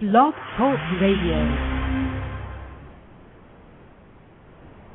[0.00, 1.38] Blog Talk Radio.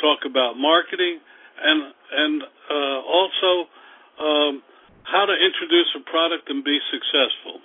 [0.00, 1.18] talk about marketing,
[1.60, 3.68] and and uh, also
[4.22, 4.62] um,
[5.04, 7.60] how to introduce a product and be successful.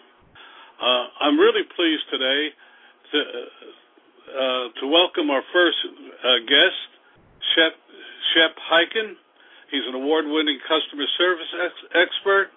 [0.80, 2.42] Uh, I'm really pleased today
[3.12, 3.20] to
[4.30, 6.80] uh, to welcome our first uh, guest,
[7.56, 7.73] Shep
[8.36, 9.17] Shep Hyken.
[9.73, 12.54] He's an award-winning customer service ex- expert,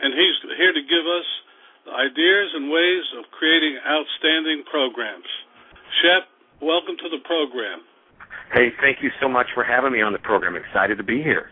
[0.00, 1.28] and he's here to give us
[1.90, 5.26] ideas and ways of creating outstanding programs.
[6.02, 6.30] Shep,
[6.62, 7.82] welcome to the program.
[8.52, 10.56] Hey, thank you so much for having me on the program.
[10.56, 11.50] Excited to be here.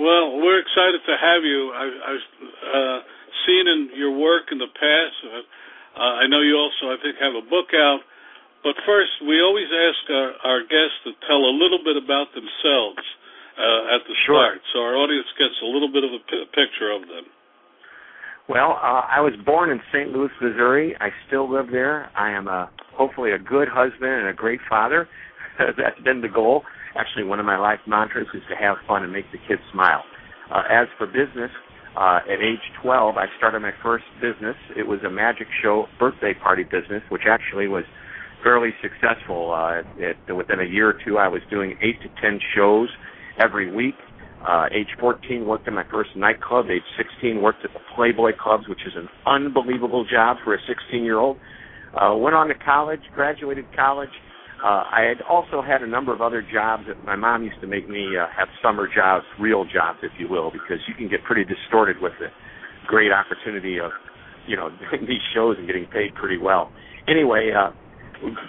[0.00, 1.70] Well, we're excited to have you.
[1.70, 2.98] I, I've uh,
[3.46, 5.16] seen in your work in the past.
[5.22, 8.00] Uh, I know you also, I think, have a book out.
[8.64, 13.04] But first, we always ask our, our guests to tell a little bit about themselves
[13.54, 14.40] uh, at the Sure.
[14.40, 17.28] start, so our audience gets a little bit of a p- picture of them.
[18.48, 20.10] Well, uh, I was born in St.
[20.10, 20.96] Louis, Missouri.
[21.00, 22.10] I still live there.
[22.16, 25.08] I am a hopefully a good husband and a great father.
[25.58, 26.64] That's been the goal.
[26.96, 30.02] Actually, one of my life mantras is to have fun and make the kids smile.
[30.50, 31.50] Uh, as for business,
[31.96, 34.56] uh, at age 12, I started my first business.
[34.76, 37.84] It was a magic show birthday party business, which actually was
[38.42, 39.52] fairly successful.
[39.52, 42.88] Uh, it, within a year or two, I was doing eight to ten shows
[43.38, 43.94] every week.
[44.46, 46.66] Uh, age 14, worked in my first nightclub.
[46.70, 51.38] Age 16, worked at the Playboy clubs, which is an unbelievable job for a 16-year-old.
[51.94, 54.10] Uh, went on to college, graduated college.
[54.64, 57.66] Uh, I had also had a number of other jobs that my mom used to
[57.66, 61.22] make me uh, have summer jobs, real jobs, if you will, because you can get
[61.22, 62.28] pretty distorted with the
[62.86, 63.92] great opportunity of,
[64.48, 66.72] you know, doing these shows and getting paid pretty well.
[67.06, 67.72] Anyway, uh,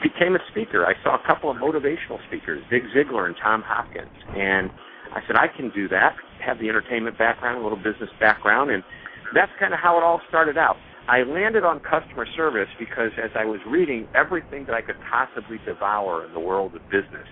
[0.01, 0.85] became a speaker.
[0.87, 4.71] I saw a couple of motivational speakers, Zig Ziglar and Tom Hopkins, and
[5.11, 6.15] I said I can do that.
[6.39, 8.83] Have the entertainment background, a little business background, and
[9.33, 10.77] that's kind of how it all started out.
[11.07, 15.57] I landed on customer service because as I was reading everything that I could possibly
[15.65, 17.27] devour in the world of business,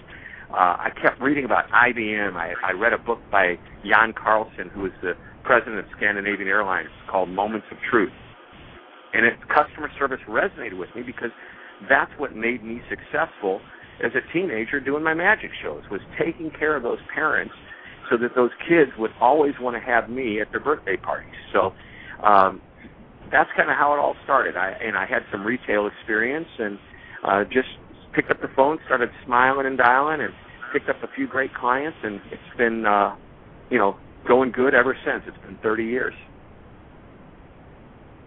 [0.52, 2.36] uh, I kept reading about IBM.
[2.36, 5.14] I, I read a book by Jan Carlzon, who was the
[5.44, 8.14] president of Scandinavian Airlines, called Moments of Truth.
[9.14, 11.32] And it, customer service resonated with me because
[11.90, 13.60] that's what made me successful
[14.04, 17.54] as a teenager doing my magic shows was taking care of those parents
[18.10, 21.34] so that those kids would always want to have me at their birthday parties.
[21.52, 21.74] So
[22.24, 22.62] um,
[23.34, 24.56] that's kind of how it all started.
[24.56, 26.78] I and I had some retail experience and
[27.26, 27.68] uh, just
[28.14, 30.32] picked up the phone, started smiling and dialing, and
[30.72, 33.16] picked up a few great clients, and it's been uh,
[33.70, 33.98] you know
[34.28, 35.24] going good ever since.
[35.28, 36.14] It's been 30 years.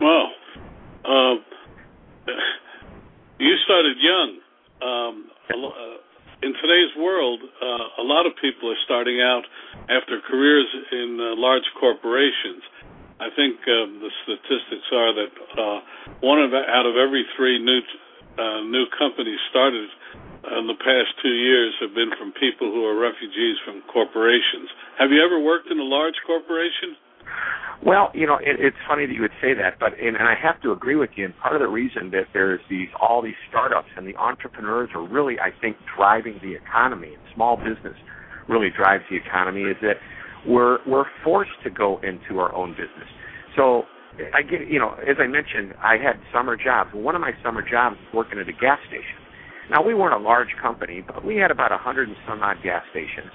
[0.01, 0.29] Well,
[1.07, 1.45] um,
[3.39, 4.39] you started young.
[4.83, 5.97] Um, uh,
[6.43, 9.43] in today's world, uh, a lot of people are starting out
[9.89, 12.61] after careers in uh, large corporations.
[13.17, 15.79] I think um, the statistics are that uh,
[16.21, 17.81] one of out of every three new
[18.37, 19.89] uh, new companies started
[20.61, 24.69] in the past two years have been from people who are refugees from corporations.
[24.99, 26.95] Have you ever worked in a large corporation?
[27.85, 30.35] Well, you know, it, it's funny that you would say that, but and, and I
[30.35, 31.25] have to agree with you.
[31.25, 35.07] And part of the reason that there's these all these startups and the entrepreneurs are
[35.07, 37.15] really, I think, driving the economy.
[37.15, 37.97] And small business
[38.49, 39.63] really drives the economy.
[39.63, 39.97] Is that
[40.47, 43.09] we're we're forced to go into our own business.
[43.57, 43.85] So
[44.35, 46.91] I get, you know, as I mentioned, I had summer jobs.
[46.95, 49.21] One of my summer jobs was working at a gas station.
[49.71, 52.59] Now we weren't a large company, but we had about a hundred and some odd
[52.63, 53.33] gas stations,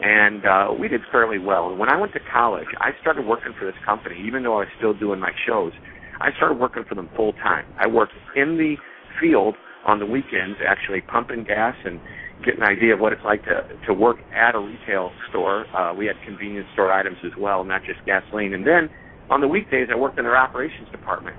[0.00, 1.74] and uh, we did fairly well.
[1.74, 4.68] When I went to college, I started working for this company, even though I was
[4.78, 5.72] still doing my shows.
[6.20, 7.64] I started working for them full time.
[7.78, 8.76] I worked in the
[9.20, 12.00] field on the weekends, actually pumping gas and
[12.44, 15.66] get an idea of what it's like to to work at a retail store.
[15.76, 18.54] Uh, we had convenience store items as well, not just gasoline.
[18.54, 18.90] And then
[19.30, 21.36] on the weekdays, I worked in their operations department.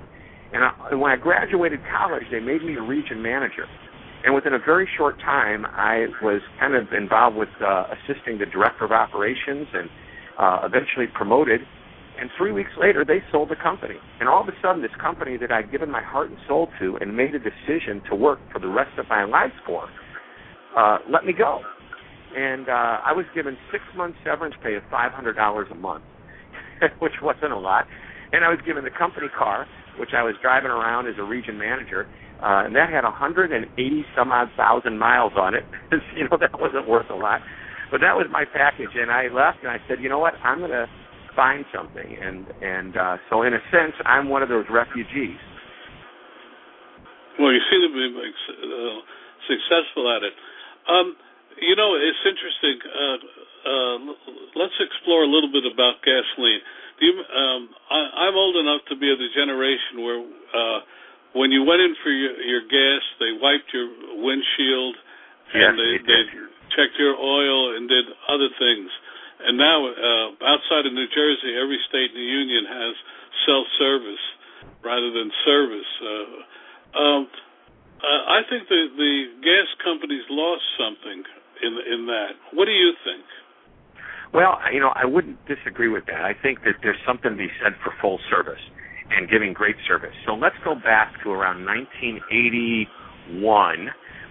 [0.52, 3.66] And, I, and when I graduated college, they made me a region manager.
[4.24, 8.46] And within a very short time, I was kind of involved with uh, assisting the
[8.46, 9.90] director of operations and
[10.38, 11.60] uh, eventually promoted.
[12.18, 13.96] And three weeks later, they sold the company.
[14.20, 16.96] And all of a sudden, this company that I'd given my heart and soul to
[17.00, 19.88] and made a decision to work for the rest of my life for
[20.76, 21.60] uh, let me go.
[22.36, 26.04] And uh, I was given six months severance pay of $500 a month,
[26.98, 27.86] which wasn't a lot.
[28.32, 29.66] And I was given the company car,
[29.98, 32.06] which I was driving around as a region manager,
[32.42, 33.54] uh, and that had 180
[34.16, 35.62] some odd thousand miles on it.
[36.16, 37.40] you know, that wasn't worth a lot.
[37.92, 40.58] But that was my package, and I left, and I said, you know what, I'm
[40.58, 40.86] going to
[41.36, 42.16] find something.
[42.18, 45.38] And and uh, so, in a sense, I'm one of those refugees.
[47.38, 48.98] Well, you seem to be uh,
[49.46, 50.34] successful at it.
[50.88, 51.16] Um,
[51.60, 52.76] you know, it's interesting.
[52.84, 53.18] Uh,
[53.64, 53.96] uh,
[54.56, 56.60] let's explore a little bit about gasoline.
[57.00, 60.78] Do you, um, I, I'm old enough to be of the generation where uh,
[61.34, 63.88] when you went in for your, your gas, they wiped your
[64.22, 64.94] windshield
[65.54, 66.22] and yes, they, they, they
[66.74, 68.90] checked your oil and did other things.
[69.44, 72.94] And now, uh, outside of New Jersey, every state in the union has
[73.44, 74.24] self-service
[74.82, 75.90] rather than service.
[76.00, 77.20] Uh, um,
[78.04, 81.24] uh, I think the the gas companies lost something
[81.64, 82.36] in in that.
[82.52, 83.24] What do you think?
[84.34, 86.24] Well, you know, I wouldn't disagree with that.
[86.24, 88.60] I think that there's something to be said for full service
[89.10, 90.14] and giving great service.
[90.26, 92.88] So let's go back to around 1981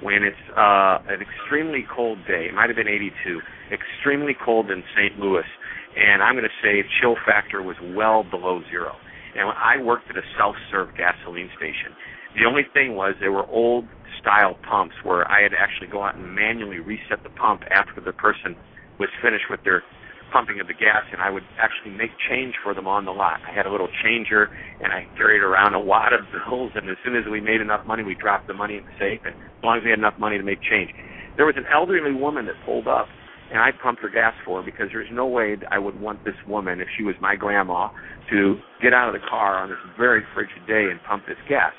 [0.03, 2.51] when it's uh, an extremely cold day.
[2.51, 3.39] It might have been 82.
[3.71, 5.17] Extremely cold in St.
[5.17, 5.47] Louis,
[5.95, 8.91] and I'm going to say chill factor was well below zero.
[9.35, 11.95] And I worked at a self-serve gasoline station,
[12.35, 13.85] the only thing was they were old
[14.19, 18.01] style pumps where I had to actually go out and manually reset the pump after
[18.01, 18.56] the person
[19.00, 19.83] was finished with their
[20.31, 23.39] pumping of the gas, and I would actually make change for them on the lot.
[23.47, 24.50] I had a little changer,
[24.81, 27.85] and I carried around a wad of bills, and as soon as we made enough
[27.85, 30.18] money, we dropped the money in the safe, and as long as we had enough
[30.18, 30.89] money to make change.
[31.38, 33.06] There was an elderly woman that pulled up,
[33.51, 36.38] and I pumped her gas for her because there's no way I would want this
[36.47, 37.89] woman, if she was my grandma,
[38.31, 41.74] to get out of the car on this very frigid day and pump this gas.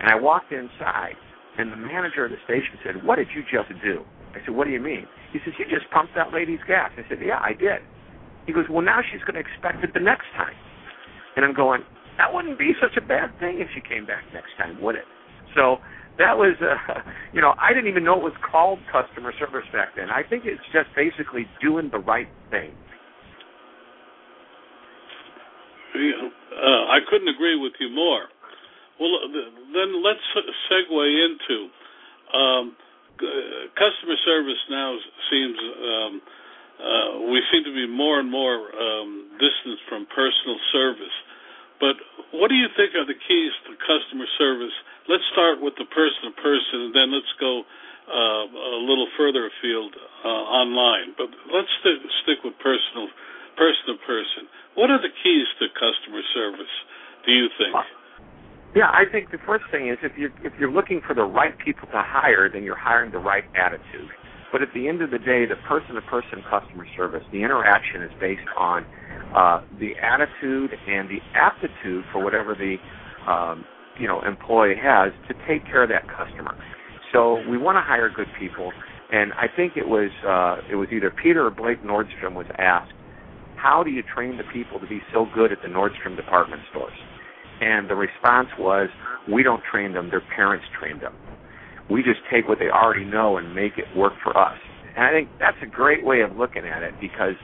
[0.00, 1.16] And I walked inside,
[1.58, 4.04] and the manager of the station said, What did you just do?
[4.34, 5.06] I said, What do you mean?
[5.32, 6.90] He says, You just pumped that lady's gas.
[6.96, 7.82] I said, Yeah, I did.
[8.46, 10.54] He goes, Well, now she's going to expect it the next time.
[11.36, 11.82] And I'm going,
[12.18, 15.06] That wouldn't be such a bad thing if she came back next time, would it?
[15.56, 15.78] So
[16.18, 17.00] that was, uh,
[17.32, 20.10] you know, I didn't even know it was called customer service back then.
[20.10, 22.70] I think it's just basically doing the right thing.
[25.94, 28.28] Uh, I couldn't agree with you more.
[28.98, 30.22] Well, then let's
[30.66, 31.70] segue into
[32.34, 32.76] um,
[33.78, 34.58] customer service.
[34.70, 34.98] Now
[35.30, 36.12] seems um,
[36.78, 41.16] uh, we seem to be more and more um, distant from personal service.
[41.78, 41.94] But
[42.34, 44.74] what do you think are the keys to customer service?
[45.06, 47.62] Let's start with the person to person, and then let's go
[48.10, 51.14] uh, a little further afield uh, online.
[51.14, 53.06] But let's st- stick with personal,
[53.54, 54.50] person to person.
[54.74, 56.74] What are the keys to customer service?
[57.26, 57.74] Do you think?
[58.76, 61.54] Yeah, I think the first thing is if you're if you're looking for the right
[61.64, 64.10] people to hire, then you're hiring the right attitude.
[64.52, 68.48] But at the end of the day, the person-to-person customer service, the interaction is based
[68.58, 68.86] on
[69.36, 72.76] uh, the attitude and the aptitude for whatever the
[73.30, 73.64] um,
[73.98, 76.54] you know employee has to take care of that customer.
[77.12, 78.70] So we want to hire good people,
[79.12, 82.92] and I think it was uh, it was either Peter or Blake Nordstrom was asked,
[83.56, 86.92] how do you train the people to be so good at the Nordstrom department stores?
[87.60, 88.88] And the response was,
[89.30, 91.14] we don't train them, their parents train them.
[91.90, 94.58] We just take what they already know and make it work for us.
[94.96, 97.34] And I think that's a great way of looking at it because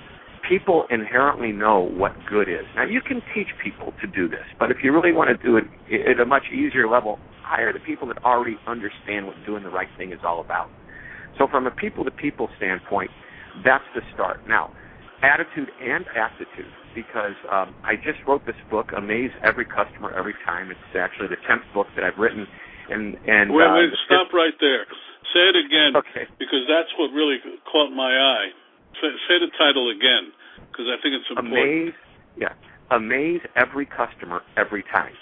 [0.48, 2.66] people inherently know what good is.
[2.76, 5.56] Now, you can teach people to do this, but if you really want to do
[5.56, 5.64] it
[6.08, 9.88] at a much easier level, hire the people that already understand what doing the right
[9.96, 10.68] thing is all about.
[11.38, 13.10] So, from a people to people standpoint,
[13.64, 14.40] that's the start.
[14.48, 14.72] Now,
[15.24, 20.70] attitude and aptitude because um, I just wrote this book, Amaze Every Customer Every Time.
[20.70, 22.46] It's actually the tenth book that I've written.
[22.92, 24.84] And and wait, uh, wait, stop right there.
[25.32, 26.28] Say it again, okay.
[26.38, 28.52] because that's what really caught my eye.
[29.00, 30.30] Say, say the title again,
[30.70, 31.56] because I think it's important.
[31.56, 31.96] Amaze,
[32.36, 32.52] yeah,
[32.92, 35.16] Amaze Every Customer Every Time.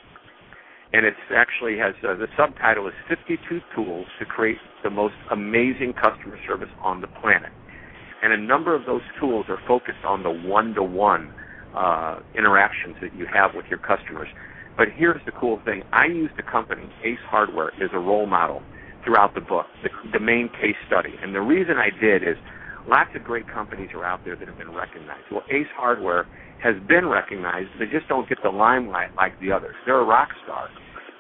[0.93, 5.95] And it actually has uh, the subtitle is 52 Tools to Create the Most Amazing
[5.95, 7.49] Customer Service on the Planet.
[8.23, 11.33] And a number of those tools are focused on the one-to-one
[11.75, 14.29] uh, interactions that you have with your customers.
[14.77, 18.63] But here's the cool thing: I use the company, Ace Hardware, as a role model
[19.05, 21.15] throughout the book, the, the main case study.
[21.21, 22.37] And the reason I did is
[22.89, 25.25] lots of great companies are out there that have been recognized.
[25.31, 26.27] Well, Ace Hardware
[26.63, 29.75] has been recognized; they just don't get the limelight like the others.
[29.85, 30.69] They're a rock star,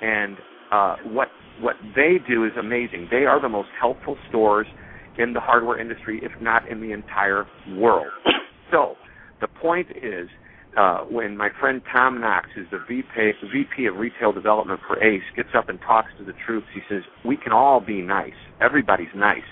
[0.00, 0.36] and
[0.70, 1.28] uh, what
[1.60, 3.08] what they do is amazing.
[3.10, 4.66] They are the most helpful stores
[5.18, 8.12] in the hardware industry, if not in the entire world.
[8.70, 8.94] So
[9.42, 10.30] the point is
[10.78, 15.20] uh, when my friend Tom Knox, who's the VP, VP of Retail Development for ACE,
[15.36, 18.32] gets up and talks to the troops, he says, We can all be nice.
[18.62, 19.44] Everybody's nice.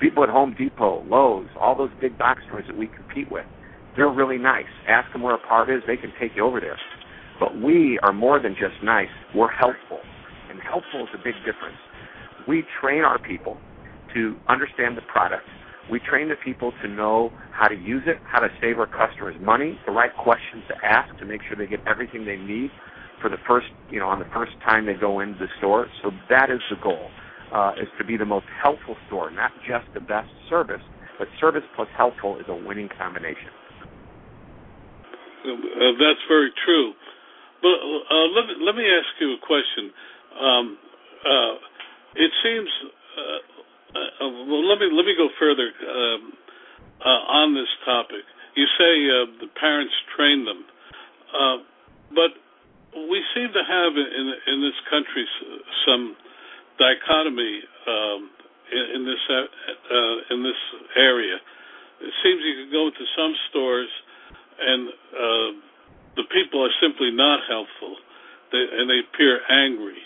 [0.00, 3.44] People at Home Depot, Lowe's, all those big box stores that we compete with,
[3.96, 4.66] they're really nice.
[4.88, 6.78] Ask them where a part is, they can take you over there.
[7.38, 10.00] But we are more than just nice, we're helpful.
[10.50, 11.78] And helpful is a big difference.
[12.48, 13.56] We train our people
[14.14, 15.44] to understand the product
[15.90, 19.36] we train the people to know how to use it, how to save our customers
[19.40, 22.70] money, the right questions to ask to make sure they get everything they need
[23.20, 25.86] for the first, you know, on the first time they go into the store.
[26.02, 27.08] So that is the goal,
[27.52, 30.82] uh, is to be the most helpful store, not just the best service,
[31.18, 33.52] but service plus helpful is a winning combination.
[35.44, 36.92] Uh, that's very true.
[37.60, 39.92] But uh, let me let me ask you a question.
[40.40, 40.78] Um,
[41.24, 41.54] uh,
[42.16, 42.68] it seems
[43.94, 46.34] uh, uh, well, let me let me go further um,
[46.98, 48.26] uh, on this topic.
[48.58, 50.66] You say uh, the parents train them,
[51.30, 51.58] uh,
[52.10, 52.34] but
[53.06, 55.24] we seem to have in in this country
[55.86, 56.16] some
[56.78, 58.30] dichotomy um,
[58.74, 60.60] in, in this uh, in this
[60.98, 61.38] area.
[62.02, 63.90] It seems you can go into some stores
[64.58, 64.90] and
[66.18, 67.96] the people are simply not helpful,
[68.52, 69.98] they, and they appear angry.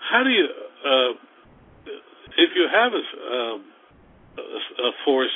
[0.00, 0.48] How do you
[2.38, 3.58] if you have a, uh,
[4.38, 5.34] a force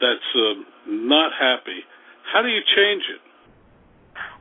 [0.00, 0.54] that's uh,
[0.88, 1.84] not happy,
[2.32, 3.20] how do you change it?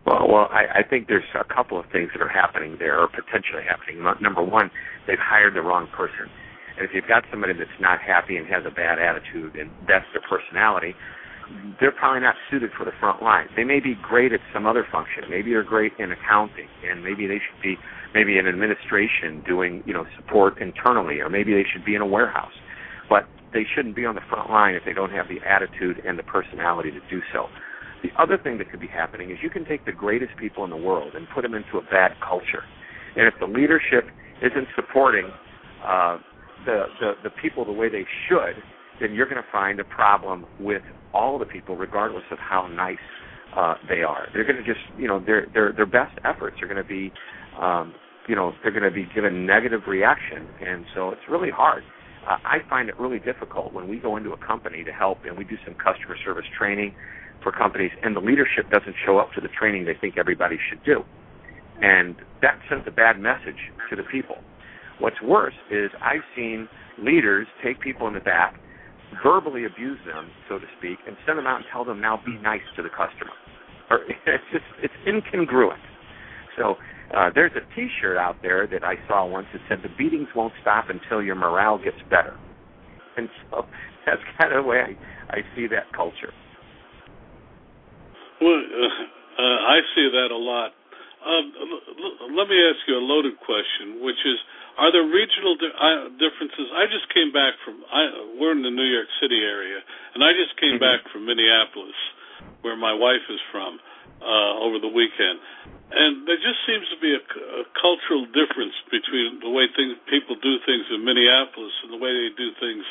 [0.06, 3.08] Well, well, I, I think there's a couple of things that are happening there, or
[3.08, 4.02] potentially happening.
[4.22, 4.72] Number one,
[5.06, 6.32] they've hired the wrong person,
[6.78, 10.06] and if you've got somebody that's not happy and has a bad attitude, and that's
[10.14, 10.96] their personality,
[11.80, 13.48] they're probably not suited for the front line.
[13.56, 15.24] They may be great at some other function.
[15.30, 17.76] Maybe they're great in accounting, and maybe they should be
[18.14, 22.06] maybe in administration doing you know support internally, or maybe they should be in a
[22.06, 22.54] warehouse.
[23.10, 26.18] But they shouldn't be on the front line if they don't have the attitude and
[26.18, 27.48] the personality to do so.
[28.04, 30.70] The other thing that could be happening is you can take the greatest people in
[30.70, 32.64] the world and put them into a bad culture,
[33.16, 34.06] and if the leadership
[34.42, 35.30] isn't supporting
[35.86, 36.18] uh,
[36.66, 38.62] the, the the people the way they should,
[39.00, 42.98] then you're going to find a problem with all the people, regardless of how nice
[43.56, 44.28] uh, they are.
[44.34, 47.12] They're going to just, you know, their their their best efforts are going to be,
[47.60, 47.94] um,
[48.28, 51.84] you know, they're going to be given negative reaction, and so it's really hard.
[52.28, 55.38] Uh, I find it really difficult when we go into a company to help, and
[55.38, 56.94] we do some customer service training
[57.44, 60.84] for companies, and the leadership doesn't show up to the training they think everybody should
[60.86, 61.04] do,
[61.82, 63.58] and that sends a bad message
[63.90, 64.36] to the people.
[65.00, 68.54] What's worse is I've seen leaders take people in the back
[69.24, 72.38] verbally abuse them, so to speak, and send them out and tell them now be
[72.42, 73.36] nice to the customer.
[73.90, 75.82] Or it's just it's incongruent.
[76.58, 76.76] So
[77.16, 80.54] uh, there's a T-shirt out there that I saw once that said the beatings won't
[80.62, 82.34] stop until your morale gets better.
[83.18, 83.66] And so
[84.06, 86.32] that's kind of the way I, I see that culture.
[88.42, 90.72] Well, uh, uh, I see that a lot.
[91.22, 94.38] Um, l- let me ask you a loaded question, which is
[94.80, 96.68] are there regional di- uh, differences?
[97.32, 99.80] Came back from I we're in the New York City area,
[100.16, 100.84] and I just came mm-hmm.
[100.84, 101.96] back from Minneapolis,
[102.62, 103.80] where my wife is from,
[104.20, 105.40] uh, over the weekend,
[105.92, 110.36] and there just seems to be a, a cultural difference between the way things people
[110.44, 112.84] do things in Minneapolis and the way they do things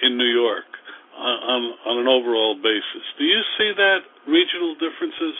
[0.00, 0.68] in New York
[1.12, 3.04] on on, on an overall basis.
[3.20, 5.36] Do you see that regional differences?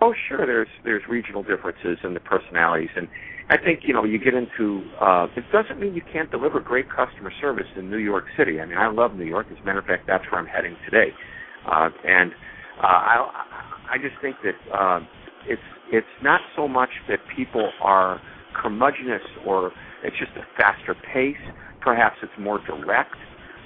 [0.00, 0.46] Oh, sure.
[0.46, 3.10] There's there's regional differences in the personalities, and
[3.50, 4.82] I think you know you get into.
[5.00, 8.60] Uh, it doesn't mean you can't deliver great customer service in New York City.
[8.60, 9.48] I mean, I love New York.
[9.50, 11.08] As a matter of fact, that's where I'm heading today,
[11.66, 12.30] uh, and
[12.80, 13.46] uh, I
[13.90, 15.00] I just think that uh,
[15.48, 15.60] it's
[15.92, 18.20] it's not so much that people are
[18.54, 19.72] curmudgeonous or
[20.04, 21.36] it's just a faster pace.
[21.80, 23.16] Perhaps it's more direct.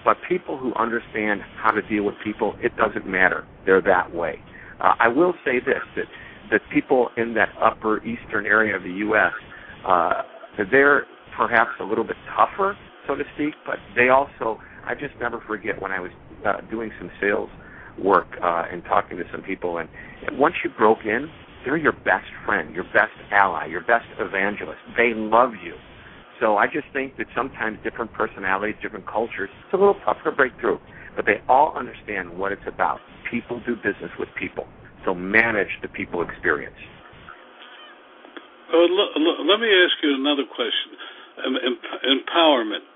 [0.03, 3.45] But people who understand how to deal with people, it doesn't matter.
[3.67, 4.39] They're that way.
[4.81, 6.07] Uh, I will say this that
[6.51, 9.33] that people in that upper eastern area of the U.S.
[9.87, 10.23] Uh,
[10.71, 11.05] they're
[11.37, 12.77] perhaps a little bit tougher,
[13.07, 14.59] so to speak, but they also.
[14.87, 16.11] I just never forget when I was
[16.47, 17.49] uh, doing some sales
[18.03, 19.89] work uh, and talking to some people, and
[20.33, 21.29] once you broke in,
[21.65, 24.79] they're your best friend, your best ally, your best evangelist.
[24.97, 25.75] They love you.
[26.41, 30.33] So I just think that sometimes different personalities, different cultures, it's a little tougher to
[30.33, 30.79] break through.
[31.17, 32.99] But they all understand what it's about.
[33.31, 34.67] People do business with people.
[35.05, 36.75] So manage the people experience.
[38.75, 40.91] L- l- let me ask you another question.
[41.45, 41.83] Um, em-
[42.19, 42.87] empowerment.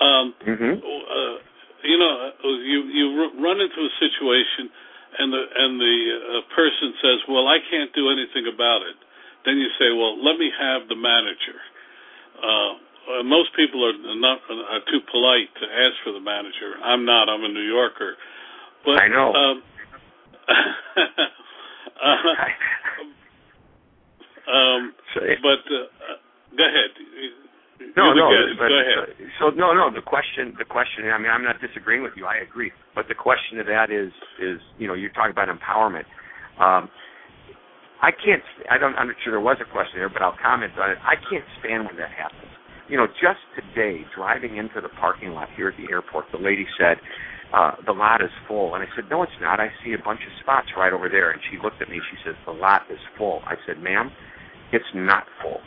[0.00, 0.74] Um, mm-hmm.
[0.78, 1.36] uh,
[1.84, 3.04] you know, you you
[3.40, 4.70] run into a situation
[5.18, 8.96] and the and the uh, person says, "Well, I can't do anything about it."
[9.44, 11.58] Then you say, "Well, let me have the manager."
[12.38, 12.72] Uh,
[13.08, 16.76] uh, most people are not are too polite to ask for the manager.
[16.82, 17.28] I'm not.
[17.28, 18.16] I'm a New Yorker.
[18.84, 19.32] But, I know.
[19.32, 19.62] Um,
[20.48, 22.16] uh,
[24.48, 26.16] um, but uh,
[26.56, 26.90] go ahead.
[27.96, 28.26] No, no.
[28.58, 29.30] But, go ahead.
[29.38, 29.90] So no, no.
[29.92, 31.06] The question, the question.
[31.12, 32.26] I mean, I'm not disagreeing with you.
[32.26, 32.72] I agree.
[32.94, 34.10] But the question to that is,
[34.42, 36.08] is you know, you're talking about empowerment.
[36.58, 36.90] Um,
[38.02, 38.42] I can't.
[38.70, 38.94] I don't.
[38.94, 40.98] I'm not sure there was a question there, but I'll comment on it.
[41.02, 42.50] I can't stand when that happens.
[42.88, 46.66] You know, just today, driving into the parking lot here at the airport, the lady
[46.78, 46.96] said,
[47.52, 49.60] uh, "The lot is full," and I said, "No, it's not.
[49.60, 52.00] I see a bunch of spots right over there." And she looked at me.
[52.10, 54.10] She says, "The lot is full." I said, "Ma'am,
[54.72, 55.60] it's not full."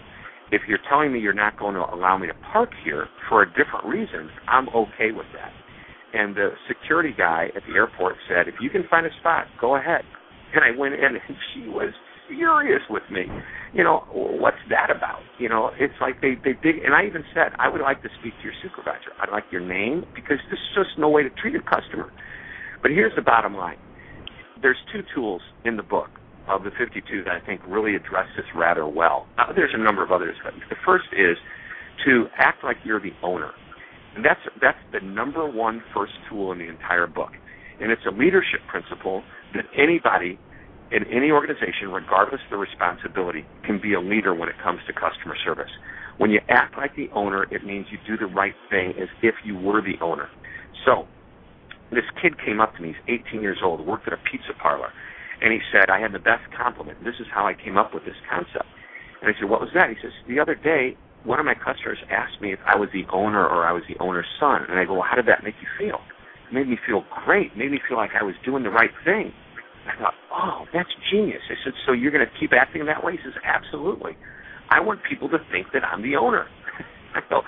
[0.51, 3.47] if you're telling me you're not going to allow me to park here for a
[3.47, 5.51] different reason, I'm okay with that.
[6.13, 9.77] And the security guy at the airport said, if you can find a spot, go
[9.77, 10.01] ahead.
[10.53, 11.93] And I went in and she was
[12.27, 13.23] furious with me.
[13.73, 15.19] You know, what's that about?
[15.39, 18.09] You know, it's like they they dig and I even said, I would like to
[18.19, 19.15] speak to your supervisor.
[19.21, 22.11] I'd like your name because this is just no way to treat a customer.
[22.81, 23.77] But here's the bottom line.
[24.61, 26.09] There's two tools in the book
[26.47, 29.27] of the 52 that I think really address this rather well.
[29.37, 31.37] Uh, there's a number of others, but the first is
[32.05, 33.51] to act like you're the owner.
[34.15, 37.31] And that's that's the number one first tool in the entire book.
[37.79, 39.23] And it's a leadership principle
[39.55, 40.37] that anybody
[40.91, 44.93] in any organization, regardless of the responsibility, can be a leader when it comes to
[44.93, 45.71] customer service.
[46.17, 49.35] When you act like the owner, it means you do the right thing as if
[49.45, 50.27] you were the owner.
[50.85, 51.07] So,
[51.91, 54.89] this kid came up to me, he's 18 years old, worked at a pizza parlor,
[55.41, 57.03] and he said, I had the best compliment.
[57.03, 58.69] This is how I came up with this concept.
[59.21, 59.89] And I said, What was that?
[59.89, 63.05] He says, The other day, one of my customers asked me if I was the
[63.11, 64.65] owner or I was the owner's son.
[64.69, 65.99] And I go, Well, how did that make you feel?
[66.49, 67.51] It made me feel great.
[67.53, 69.33] It made me feel like I was doing the right thing.
[69.89, 71.41] I thought, Oh, that's genius.
[71.49, 73.13] I said, So you're going to keep acting that way?
[73.13, 74.17] He says, Absolutely.
[74.69, 76.47] I want people to think that I'm the owner.
[77.15, 77.41] I go,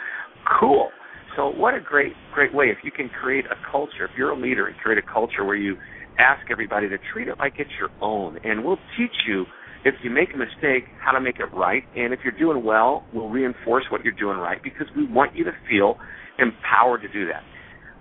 [0.59, 0.89] Cool.
[1.35, 4.05] So what a great, great way if you can create a culture.
[4.05, 5.77] If you're a leader and create a culture where you
[6.19, 8.39] ask everybody to treat it like it's your own.
[8.43, 9.45] And we'll teach you
[9.85, 11.83] if you make a mistake how to make it right.
[11.95, 15.43] And if you're doing well, we'll reinforce what you're doing right because we want you
[15.45, 15.97] to feel
[16.39, 17.43] empowered to do that.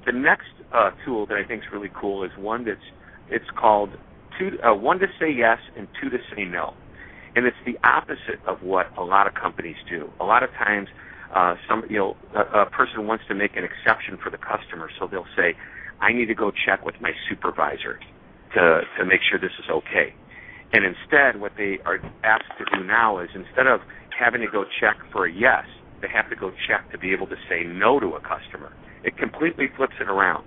[0.06, 2.80] The next uh, tool that I think is really cool is one that's
[3.28, 3.90] it's called
[4.38, 6.74] two, uh, one to say yes and two to say no.
[7.34, 10.10] And it's the opposite of what a lot of companies do.
[10.20, 10.88] A lot of times,
[11.34, 14.90] uh, some you know a, a person wants to make an exception for the customer,
[14.98, 15.54] so they'll say,
[16.02, 17.98] I need to go check with my supervisor
[18.54, 20.12] to to make sure this is okay.
[20.72, 23.80] And instead, what they are asked to do now is instead of
[24.18, 25.64] having to go check for a yes,
[26.00, 28.72] they have to go check to be able to say no to a customer.
[29.04, 30.44] It completely flips it around.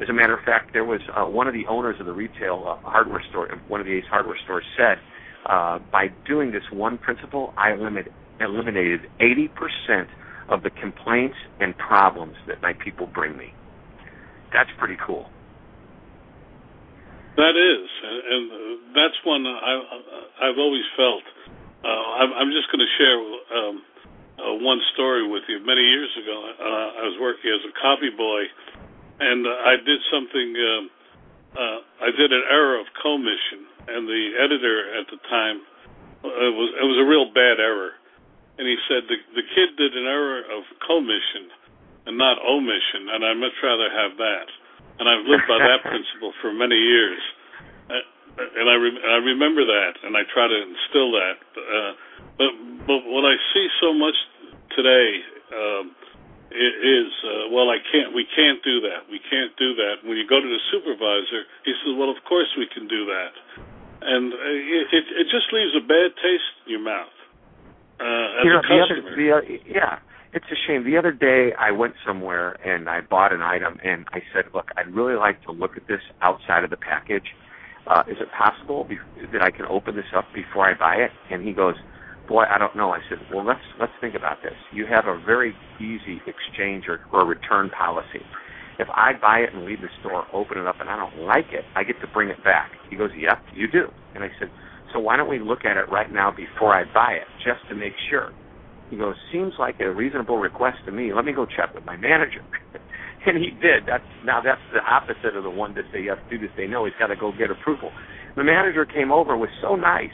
[0.00, 2.64] As a matter of fact, there was uh, one of the owners of the retail
[2.66, 4.98] uh, hardware store, one of the Ace hardware stores, said,
[5.48, 10.06] uh, by doing this one principle, I limit, eliminated 80%
[10.48, 13.54] of the complaints and problems that my people bring me
[14.52, 15.26] that's pretty cool.
[17.36, 18.44] That is, and
[18.92, 19.72] that's one I,
[20.44, 21.24] I've always felt.
[21.82, 23.18] Uh, I'm, just going to share
[23.56, 23.76] um,
[24.38, 25.58] uh, one story with you.
[25.64, 28.42] Many years ago, uh, I was working as a copy boy,
[29.18, 30.48] and I did something.
[30.54, 30.84] Um,
[31.56, 35.64] uh, I did an error of commission, and the editor at the time
[36.22, 37.96] uh, it was it was a real bad error,
[38.60, 41.50] and he said the the kid did an error of commission
[42.06, 44.48] and not omission, and I'd much rather have that.
[44.98, 47.22] And I've lived by that principle for many years,
[47.88, 51.38] uh, and I re- I remember that, and I try to instill that.
[51.56, 51.92] Uh,
[52.38, 52.52] but
[52.86, 54.14] but what I see so much
[54.74, 55.08] today
[55.54, 55.94] um,
[56.52, 58.14] is uh, well, I can't.
[58.14, 59.08] We can't do that.
[59.10, 60.04] We can't do that.
[60.04, 63.32] When you go to the supervisor, he says, "Well, of course we can do that,"
[64.02, 67.16] and uh, it it just leaves a bad taste in your mouth
[68.02, 69.16] uh, as you know, a customer.
[69.16, 70.84] The other, the, uh, yeah it's a shame.
[70.84, 74.70] The other day I went somewhere and I bought an item and I said, "Look,
[74.76, 77.26] I'd really like to look at this outside of the package.
[77.86, 78.98] Uh, is it possible be-
[79.32, 81.76] that I can open this up before I buy it?" And he goes,
[82.28, 84.56] "Boy, I don't know." I said, "Well, let's let's think about this.
[84.72, 88.24] You have a very easy exchange or, or return policy.
[88.78, 91.52] If I buy it and leave the store, open it up, and I don't like
[91.52, 94.50] it, I get to bring it back." He goes, "Yep, you do." And I said,
[94.92, 97.74] "So why don't we look at it right now before I buy it, just to
[97.74, 98.32] make sure?"
[98.92, 101.14] He goes, seems like a reasonable request to me.
[101.14, 102.44] Let me go check with my manager.
[103.26, 103.88] and he did.
[103.88, 106.84] That's now that's the opposite of the one that say yes, do this, say no.
[106.84, 107.88] He's got to go get approval.
[108.36, 110.12] The manager came over, was so nice,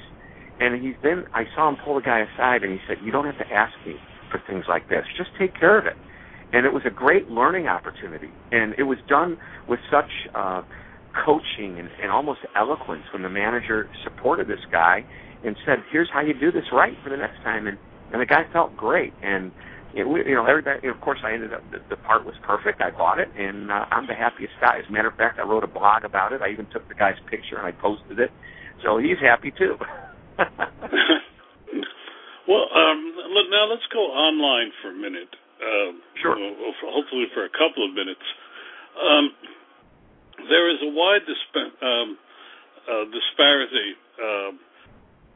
[0.60, 3.26] and he then I saw him pull the guy aside, and he said, "You don't
[3.26, 3.96] have to ask me
[4.30, 5.02] for things like this.
[5.16, 5.98] Just take care of it."
[6.52, 9.38] And it was a great learning opportunity, and it was done
[9.68, 10.62] with such uh,
[11.26, 15.04] coaching and, and almost eloquence when the manager supported this guy
[15.42, 17.76] and said, "Here's how you do this right for the next time." And
[18.12, 19.12] and the guy felt great.
[19.22, 19.52] And
[19.94, 20.86] it, you know, everybody.
[20.88, 22.80] Of course, I ended up the, the part was perfect.
[22.80, 24.78] I bought it, and uh, I'm the happiest guy.
[24.78, 26.42] As a matter of fact, I wrote a blog about it.
[26.42, 28.30] I even took the guy's picture and I posted it,
[28.84, 29.76] so he's happy too.
[32.48, 32.98] well, um,
[33.50, 35.32] now let's go online for a minute.
[35.58, 36.36] Um, sure.
[36.84, 38.22] hopefully, for a couple of minutes.
[38.94, 39.30] Um,
[40.48, 42.18] there is a wide disp- um,
[42.86, 43.90] uh, disparity.
[44.22, 44.52] Uh,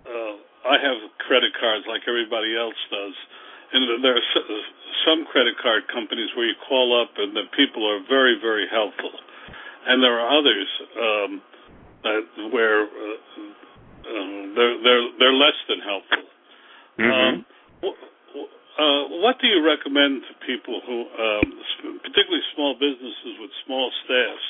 [0.07, 3.17] uh, I have credit cards like everybody else does,
[3.73, 4.29] and there are
[5.07, 9.11] some credit card companies where you call up and the people are very, very helpful,
[9.87, 11.31] and there are others um,
[12.05, 12.23] that
[12.55, 13.19] where uh,
[14.07, 16.27] um, they're they're they're less than helpful.
[16.99, 17.11] Mm-hmm.
[17.11, 17.45] Um,
[18.73, 21.47] uh, what do you recommend to people who, um,
[22.01, 24.47] particularly small businesses with small staffs,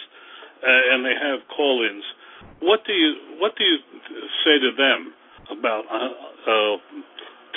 [0.63, 2.07] uh, and they have call-ins?
[2.63, 3.79] What do you what do you
[4.47, 5.15] say to them?
[5.51, 6.77] About uh, uh,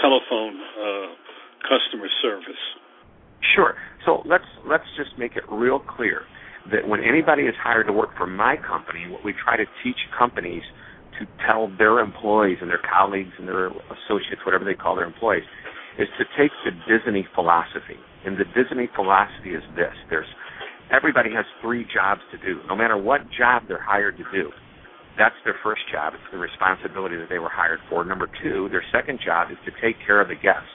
[0.01, 1.07] telephone uh,
[1.67, 2.63] customer service?
[3.55, 3.75] Sure.
[4.05, 6.21] So let's let's just make it real clear
[6.71, 9.97] that when anybody is hired to work for my company, what we try to teach
[10.17, 10.63] companies
[11.19, 15.43] to tell their employees and their colleagues and their associates, whatever they call their employees,
[15.97, 17.95] is to take the Disney philosophy.
[18.25, 20.27] And the Disney philosophy is this: there's
[20.91, 24.49] everybody has three jobs to do, no matter what job they're hired to do.
[25.17, 26.13] That's their first job.
[26.13, 28.05] It's the responsibility that they were hired for.
[28.05, 30.67] Number two, their second job is to take care of the guest,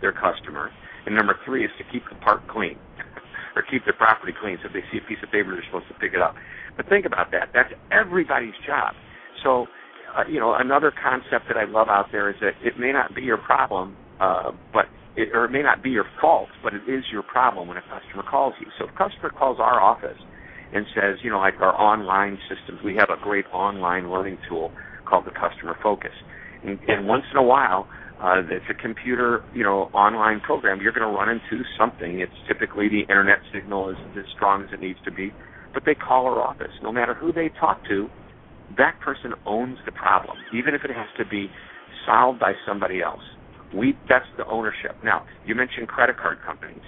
[0.00, 0.70] their customer.
[1.06, 2.78] And number three is to keep the park clean
[3.56, 4.58] or keep the property clean.
[4.62, 6.34] So if they see a piece of paper, they're supposed to pick it up.
[6.76, 7.50] But think about that.
[7.54, 8.94] That's everybody's job.
[9.44, 9.66] So,
[10.16, 13.14] uh, you know, another concept that I love out there is that it may not
[13.14, 16.82] be your problem, uh, but it, or it may not be your fault, but it
[16.88, 18.66] is your problem when a customer calls you.
[18.78, 20.18] So if a customer calls our office
[20.74, 24.70] and says, you know, like our online systems, we have a great online learning tool
[25.08, 26.12] called the Customer Focus.
[26.64, 27.88] And, and once in a while,
[28.22, 30.80] uh, it's a computer, you know, online program.
[30.80, 32.20] You're going to run into something.
[32.20, 35.32] It's typically the internet signal isn't as strong as it needs to be,
[35.72, 36.72] but they call our office.
[36.82, 38.08] No matter who they talk to,
[38.76, 41.48] that person owns the problem, even if it has to be
[42.06, 43.22] solved by somebody else.
[43.74, 44.96] We that's the ownership.
[45.04, 46.82] Now, you mentioned credit card companies.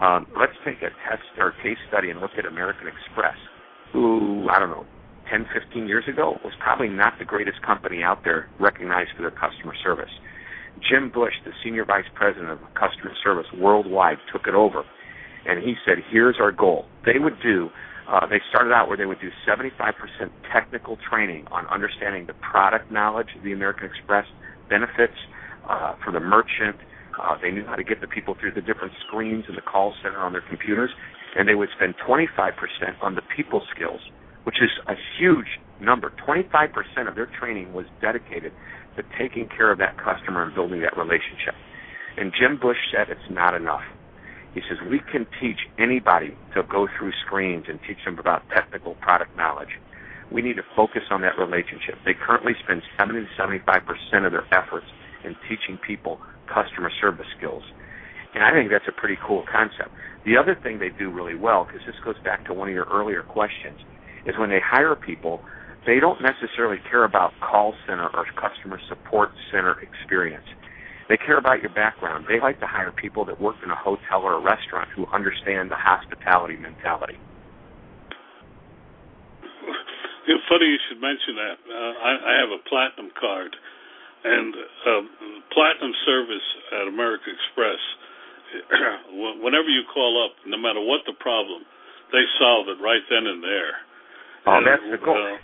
[0.00, 3.36] Um, let's take a test or case study and look at American Express,
[3.92, 4.86] who, I don't know,
[5.30, 9.30] 10, 15 years ago was probably not the greatest company out there recognized for their
[9.30, 10.10] customer service.
[10.88, 14.84] Jim Bush, the senior vice president of customer service worldwide, took it over,
[15.46, 17.70] and he said, "Here's our goal." They would do.
[18.08, 19.94] Uh, they started out where they would do 75%
[20.52, 24.26] technical training on understanding the product knowledge of the American Express
[24.68, 25.14] benefits
[25.68, 26.76] uh, for the merchant,
[27.20, 29.94] uh, they knew how to get the people through the different screens in the call
[30.02, 30.90] center on their computers,
[31.36, 32.26] and they would spend 25%
[33.02, 34.00] on the people skills,
[34.44, 36.12] which is a huge number.
[36.26, 38.52] 25% of their training was dedicated
[38.96, 41.54] to taking care of that customer and building that relationship.
[42.16, 43.84] And Jim Bush said it's not enough.
[44.54, 48.94] He says we can teach anybody to go through screens and teach them about technical
[48.96, 49.78] product knowledge.
[50.32, 51.96] We need to focus on that relationship.
[52.04, 54.86] They currently spend 70 to 75 percent of their efforts
[55.24, 56.18] in teaching people
[56.52, 57.62] customer service skills.
[58.34, 59.90] And I think that's a pretty cool concept.
[60.24, 62.86] The other thing they do really well, because this goes back to one of your
[62.90, 63.78] earlier questions,
[64.26, 65.40] is when they hire people,
[65.86, 70.44] they don't necessarily care about call center or customer support center experience.
[71.08, 72.26] They care about your background.
[72.28, 75.70] They like to hire people that work in a hotel or a restaurant who understand
[75.70, 77.18] the hospitality mentality.
[80.28, 81.56] It's funny you should mention that.
[81.66, 83.56] Uh, I, I have a platinum card,
[84.24, 85.02] and uh,
[85.52, 87.80] platinum service at American Express,
[89.42, 91.62] whenever you call up, no matter what the problem,
[92.12, 93.74] they solve it right then and there.
[94.46, 95.16] Oh, and, that's the goal.
[95.16, 95.38] Uh,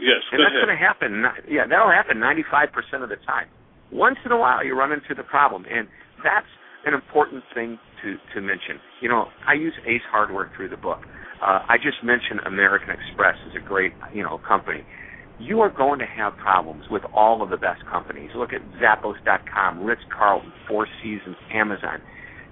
[0.00, 1.24] yes, and that's going to happen.
[1.46, 3.48] Yeah, that'll happen 95% of the time.
[3.92, 5.88] Once in a while, you run into the problem, and
[6.22, 6.48] that's
[6.86, 8.78] an important thing to to mention.
[9.00, 11.00] You know, I use Ace Hardware through the book.
[11.42, 14.84] Uh, I just mentioned American Express is a great you know company.
[15.40, 18.30] You are going to have problems with all of the best companies.
[18.34, 22.00] Look at Zappos.com, Ritz Carlton, Four Seasons, Amazon.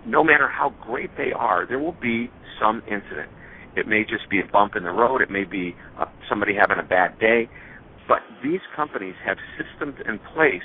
[0.06, 3.28] No matter how great they are, there will be some incident.
[3.76, 5.20] It may just be a bump in the road.
[5.20, 7.48] It may be uh, somebody having a bad day.
[8.06, 10.64] But these companies have systems in place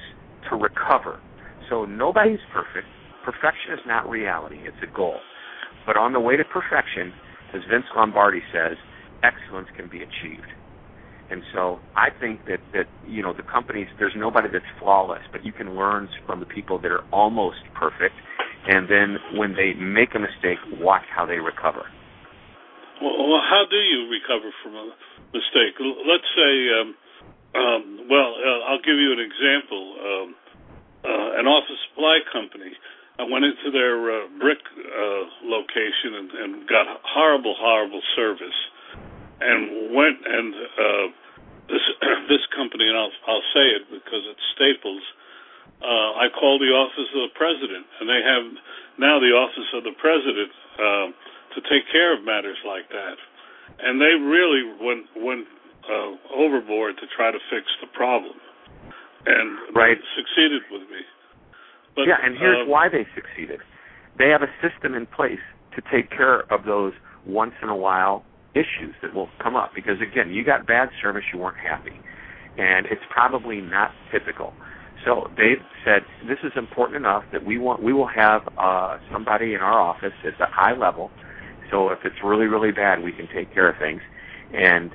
[0.49, 1.19] to recover.
[1.69, 2.87] So nobody's perfect.
[3.25, 5.17] Perfection is not reality, it's a goal.
[5.85, 7.13] But on the way to perfection,
[7.53, 8.77] as Vince Lombardi says,
[9.23, 10.49] excellence can be achieved.
[11.31, 15.45] And so I think that, that you know the companies there's nobody that's flawless, but
[15.45, 18.15] you can learn from the people that are almost perfect,
[18.67, 21.87] and then when they make a mistake, watch how they recover.
[23.01, 24.85] Well, how do you recover from a
[25.31, 25.79] mistake?
[25.79, 26.89] Let's say um,
[27.55, 29.83] um, well, uh, I'll give you an example.
[30.03, 30.35] Um,
[31.03, 32.71] uh, an office supply company.
[33.19, 38.59] I went into their uh, brick uh, location and, and got horrible, horrible service,
[39.41, 41.05] and went and uh,
[41.71, 41.85] this
[42.31, 45.03] this company, and I'll I'll say it because it's Staples.
[45.81, 48.45] Uh, I called the office of the president, and they have
[49.01, 51.07] now the office of the president uh,
[51.57, 53.17] to take care of matters like that.
[53.81, 55.47] And they really went went
[55.87, 58.35] uh, overboard to try to fix the problem,
[59.25, 59.97] and right.
[60.13, 61.01] succeeded with me.
[61.95, 63.59] But, yeah, and here's uh, why they succeeded.
[64.17, 65.43] They have a system in place
[65.75, 66.93] to take care of those
[67.25, 69.71] once in a while issues that will come up.
[69.75, 71.99] Because again, you got bad service, you weren't happy,
[72.57, 74.53] and it's probably not typical.
[75.05, 79.53] So they said this is important enough that we want we will have uh, somebody
[79.53, 81.09] in our office at the high level.
[81.71, 84.01] So if it's really really bad, we can take care of things,
[84.53, 84.91] and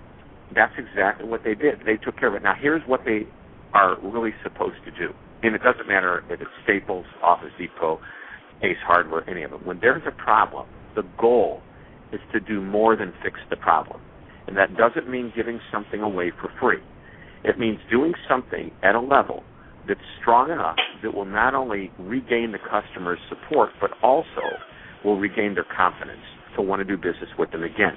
[0.55, 1.81] that's exactly what they did.
[1.85, 2.43] They took care of it.
[2.43, 3.27] Now, here's what they
[3.75, 5.13] are really supposed to do.
[5.43, 8.01] And it doesn't matter if it's Staples, Office Depot,
[8.63, 9.65] Ace Hardware, any of them.
[9.65, 11.63] When there's a problem, the goal
[12.13, 14.01] is to do more than fix the problem.
[14.47, 16.83] And that doesn't mean giving something away for free.
[17.45, 19.43] It means doing something at a level
[19.89, 24.43] that's strong enough that will not only regain the customer's support, but also
[25.05, 26.25] will regain their confidence
[26.57, 27.97] to want to do business with them again.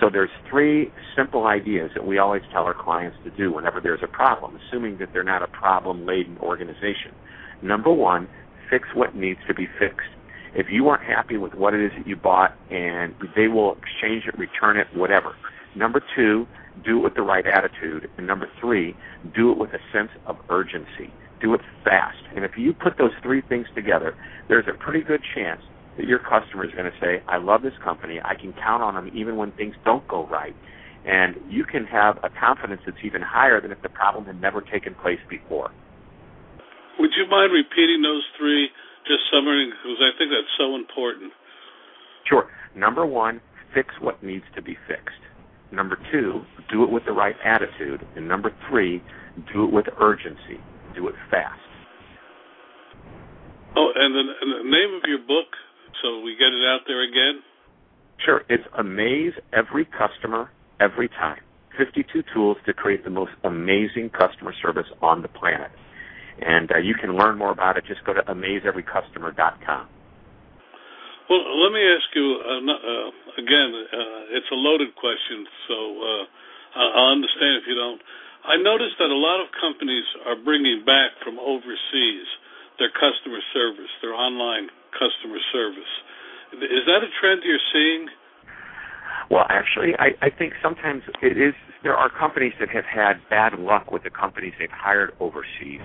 [0.00, 4.02] So there's three simple ideas that we always tell our clients to do whenever there's
[4.02, 7.12] a problem, assuming that they're not a problem-laden organization.
[7.62, 8.28] Number one,
[8.68, 10.08] fix what needs to be fixed.
[10.54, 14.24] If you aren't happy with what it is that you bought, and they will exchange
[14.26, 15.34] it, return it, whatever.
[15.74, 16.46] Number two,
[16.84, 18.08] do it with the right attitude.
[18.16, 18.96] And number three,
[19.34, 21.12] do it with a sense of urgency.
[21.40, 22.18] Do it fast.
[22.34, 24.14] And if you put those three things together,
[24.48, 25.60] there's a pretty good chance
[25.96, 28.20] that your customer is going to say, I love this company.
[28.24, 30.54] I can count on them even when things don't go right.
[31.04, 34.60] And you can have a confidence that's even higher than if the problem had never
[34.60, 35.70] taken place before.
[36.98, 38.68] Would you mind repeating those three,
[39.06, 41.32] just summary, because I think that's so important.
[42.28, 42.48] Sure.
[42.74, 43.40] Number one,
[43.74, 45.20] fix what needs to be fixed.
[45.72, 48.06] Number two, do it with the right attitude.
[48.16, 49.02] And number three,
[49.52, 50.58] do it with urgency.
[50.94, 51.60] Do it fast.
[53.76, 55.50] Oh, and the, and the name of your book
[56.02, 57.42] so we get it out there again?
[58.24, 58.42] Sure.
[58.48, 61.40] It's amaze every customer every time.
[61.78, 65.70] 52 tools to create the most amazing customer service on the planet.
[66.42, 67.84] And uh, you can learn more about it.
[67.86, 69.86] Just go to amazeeverycustomer.com.
[71.30, 73.70] Well, let me ask you uh, uh, again.
[73.72, 76.24] Uh, it's a loaded question, so uh,
[76.76, 78.00] I'll understand if you don't.
[78.44, 82.28] I noticed that a lot of companies are bringing back from overseas
[82.78, 85.92] their customer service, their online customer service.
[86.52, 88.08] Is that a trend you're seeing?
[89.30, 91.54] Well, actually, I, I think sometimes it is.
[91.82, 95.84] There are companies that have had bad luck with the companies they've hired overseas,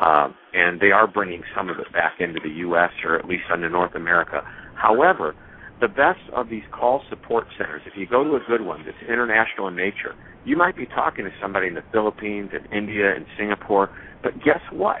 [0.00, 2.90] uh, and they are bringing some of it back into the U.S.
[3.04, 4.42] or at least into North America.
[4.74, 5.34] However,
[5.80, 8.96] the best of these call support centers, if you go to a good one that's
[9.08, 13.26] international in nature, you might be talking to somebody in the Philippines and India and
[13.38, 13.90] Singapore,
[14.22, 14.98] but guess what?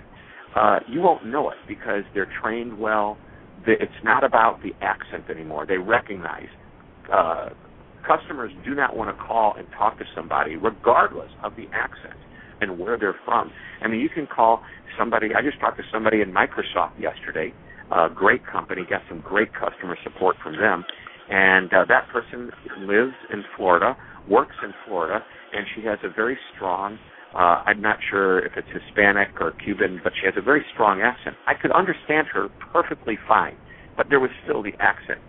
[0.54, 3.18] Uh, you won't know it because they're trained well
[3.66, 5.66] it's not about the accent anymore.
[5.66, 6.48] They recognize
[7.12, 7.50] uh,
[8.06, 12.18] customers do not want to call and talk to somebody regardless of the accent
[12.60, 13.50] and where they're from.
[13.82, 14.62] I mean, you can call
[14.98, 15.28] somebody.
[15.36, 17.52] I just talked to somebody in Microsoft yesterday.
[17.92, 20.84] A great company, got some great customer support from them,
[21.30, 23.96] and uh, that person lives in Florida,
[24.28, 26.98] works in Florida, and she has a very strong
[27.36, 31.02] uh, I'm not sure if it's Hispanic or Cuban, but she has a very strong
[31.02, 31.36] accent.
[31.46, 33.56] I could understand her perfectly fine,
[33.96, 35.20] but there was still the accent.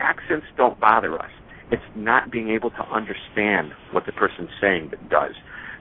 [0.00, 1.30] Accents don't bother us.
[1.70, 5.34] It's not being able to understand what the person's saying that does.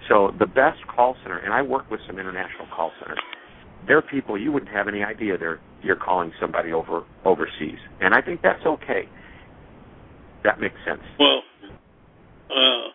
[0.09, 3.19] So the best call center, and I work with some international call centers.
[3.87, 5.37] They're people you wouldn't have any idea.
[5.37, 9.09] They're you're calling somebody over overseas, and I think that's okay.
[10.43, 11.01] That makes sense.
[11.19, 11.41] Well,
[12.49, 12.85] uh,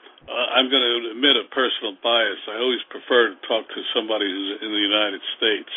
[0.56, 2.42] I'm going to admit a personal bias.
[2.48, 5.72] I always prefer to talk to somebody who's in the United States.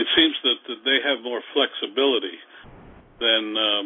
[0.00, 2.40] It seems that, that they have more flexibility
[3.20, 3.84] than um,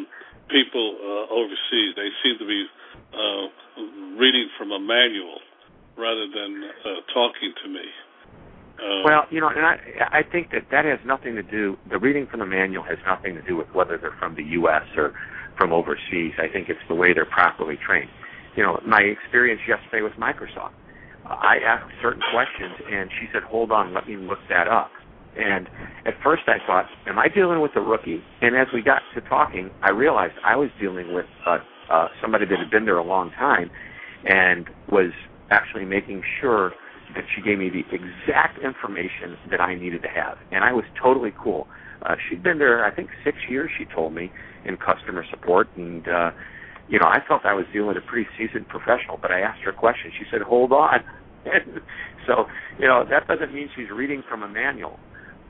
[0.49, 1.93] people uh, overseas.
[1.97, 2.63] They seem to be
[3.13, 3.45] uh,
[4.17, 5.43] reading from a manual
[5.99, 7.85] rather than uh, talking to me.
[8.79, 9.77] Uh, well, you know, and I
[10.21, 11.77] I think that that has nothing to do.
[11.91, 14.87] The reading from the manual has nothing to do with whether they're from the U.S.
[14.97, 15.13] or
[15.59, 16.33] from overseas.
[16.39, 18.11] I think it's the way they're properly trained.
[18.57, 20.73] You know, my experience yesterday with Microsoft.
[21.27, 24.91] I asked certain questions, and she said, "Hold on, let me look that up."
[25.37, 25.69] And
[26.07, 29.21] at first, I thought, "Am I dealing with a rookie?" And as we got to
[29.23, 31.59] talking, I realized I was dealing with uh,
[31.91, 33.71] uh, somebody that had been there a long time,
[34.25, 35.11] and was
[35.51, 36.73] actually making sure
[37.15, 40.85] that she gave me the exact information that I needed to have, and I was
[41.03, 41.69] totally cool.
[42.05, 43.71] Uh, she'd been there, I think, six years.
[43.79, 44.31] She told me
[44.65, 46.31] in customer support, and uh,
[46.89, 49.19] you know, I felt I was dealing with a pretty seasoned professional.
[49.21, 50.13] But I asked her a question.
[50.19, 51.01] She said, "Hold on."
[52.27, 52.47] so,
[52.79, 55.01] you know, that doesn't mean she's reading from a manual.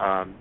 [0.00, 0.36] Um,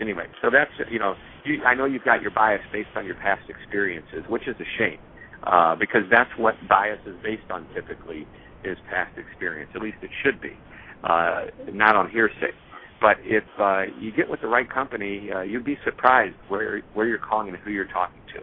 [0.00, 3.16] anyway, so that's you know, you, I know you've got your bias based on your
[3.16, 4.98] past experiences, which is a shame
[5.46, 8.26] uh, because that's what bias is based on typically
[8.64, 9.70] is past experience.
[9.74, 10.56] At least it should be,
[11.04, 12.52] uh, not on hearsay.
[13.00, 17.06] But if uh, you get with the right company, uh, you'd be surprised where where
[17.06, 18.42] you're calling and who you're talking to.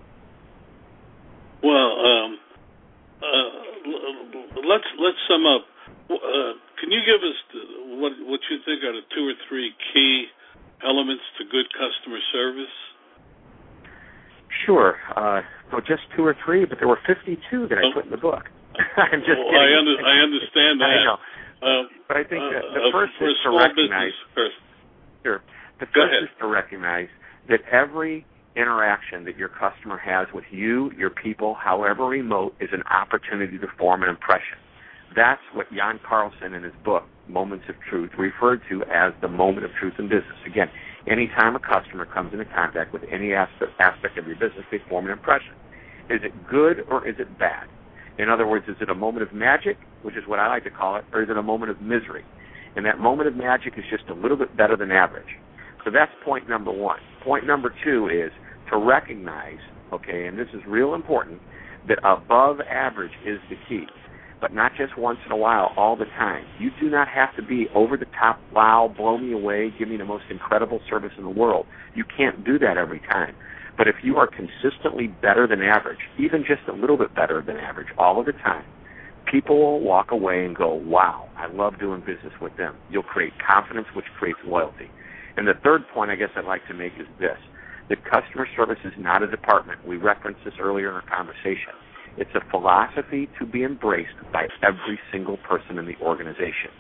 [1.62, 2.38] Well, um,
[3.20, 5.66] uh, let's let's sum up.
[6.10, 7.36] Uh, can you give us
[8.00, 10.28] what what you think are the two or three key
[10.88, 12.76] elements to good customer service?
[14.66, 14.96] Sure.
[15.16, 17.94] Uh, well, just two or three, but there were 52 that I oh.
[17.94, 18.46] put in the book.
[18.98, 19.74] I'm just well, kidding.
[19.74, 20.92] I, under, I understand that.
[20.92, 21.18] I know.
[21.64, 24.14] Uh, but I think uh, the uh, first is to recognize.
[24.36, 24.60] First.
[25.24, 25.42] Sure.
[25.80, 27.08] The first is to recognize
[27.50, 32.84] that every interaction that your customer has with you, your people, however remote, is an
[32.84, 34.58] opportunity to form an impression.
[35.16, 39.66] That's what Jan Carlzon in his book, Moments of Truth, referred to as the moment
[39.66, 40.38] of truth in business.
[40.46, 40.70] Again,
[41.08, 45.06] anytime a customer comes into contact with any aspect, aspect of your business, they form
[45.06, 45.54] an impression.
[46.10, 47.68] Is it good or is it bad?
[48.18, 50.70] In other words, is it a moment of magic, which is what I like to
[50.70, 52.24] call it, or is it a moment of misery?
[52.76, 55.40] And that moment of magic is just a little bit better than average.
[55.84, 57.00] So that's point number one.
[57.24, 58.32] Point number two is
[58.72, 59.60] to recognize,
[59.94, 61.42] okay, and this is real important,
[61.88, 63.86] that above average is the key.
[64.42, 66.46] But not just once in a while, all the time.
[66.60, 69.98] You do not have to be over the top, wow, blow me away, give me
[69.98, 71.66] the most incredible service in the world.
[71.96, 73.36] You can't do that every time.
[73.78, 77.58] But if you are consistently better than average, even just a little bit better than
[77.58, 78.64] average all of the time,
[79.30, 82.76] people will walk away and go, wow, I love doing business with them.
[82.90, 84.90] You'll create confidence, which creates loyalty.
[85.38, 87.38] And the third point I guess I'd like to make is this
[87.90, 89.86] that customer service is not a department.
[89.86, 91.74] We referenced this earlier in our conversation.
[92.18, 96.72] It's a philosophy to be embraced by every single person in the organization.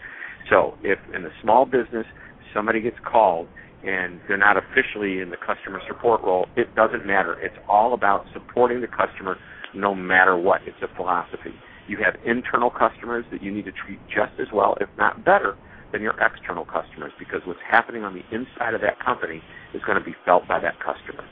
[0.49, 2.07] So if in a small business
[2.55, 3.47] somebody gets called
[3.83, 7.39] and they're not officially in the customer support role, it doesn't matter.
[7.39, 9.37] It's all about supporting the customer
[9.73, 10.61] no matter what.
[10.65, 11.53] It's a philosophy.
[11.87, 15.55] You have internal customers that you need to treat just as well, if not better,
[15.91, 19.41] than your external customers because what's happening on the inside of that company
[19.73, 21.23] is going to be felt by that customer.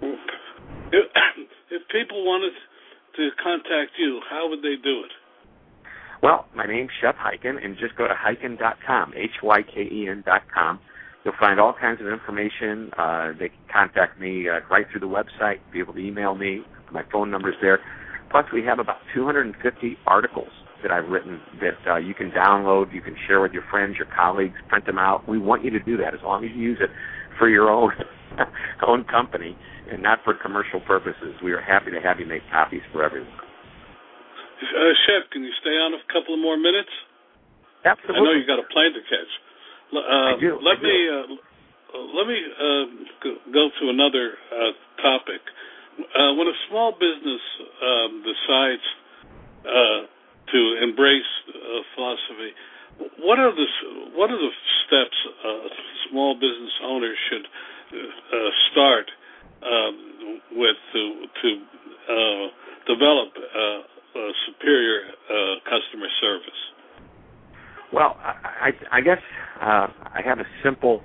[0.00, 1.04] If,
[1.70, 2.52] if people wanted
[3.16, 5.12] to contact you, how would they do it?
[6.22, 10.80] Well, my name's Shep Hyken, and just go to hyken.com, H-Y-K-E-N.com.
[11.24, 12.90] You'll find all kinds of information.
[12.98, 16.62] Uh, they can contact me uh, right through the website, be able to email me.
[16.90, 17.78] My phone number's there.
[18.30, 19.54] Plus, we have about 250
[20.06, 20.48] articles
[20.82, 24.08] that I've written that uh, you can download, you can share with your friends, your
[24.16, 25.28] colleagues, print them out.
[25.28, 26.90] We want you to do that as long as you use it
[27.38, 27.92] for your own
[28.86, 29.56] own company
[29.90, 31.36] and not for commercial purposes.
[31.44, 33.30] We are happy to have you make copies for everyone.
[34.62, 36.90] Uh, Shep, can you stay on a couple of more minutes?
[37.84, 38.16] Absolutely.
[38.16, 39.32] I know you got a plane to catch.
[39.92, 41.36] Uh, Let me uh,
[42.16, 42.84] let me uh,
[43.52, 44.72] go to another uh,
[45.04, 45.44] topic.
[46.00, 47.42] Uh, when a small business
[47.84, 48.86] um, decides
[49.68, 50.00] uh,
[50.48, 52.56] to embrace a philosophy,
[53.20, 53.66] what are the
[54.16, 54.54] what are the
[54.86, 55.68] steps a
[56.08, 57.46] small business owner should
[58.72, 59.06] start
[59.60, 61.02] um, with to
[61.42, 62.48] to
[62.88, 63.28] develop
[64.48, 65.12] superior
[65.68, 66.71] customer service?
[67.92, 69.18] Well, I, I, I guess
[69.62, 71.02] uh, I have a simple,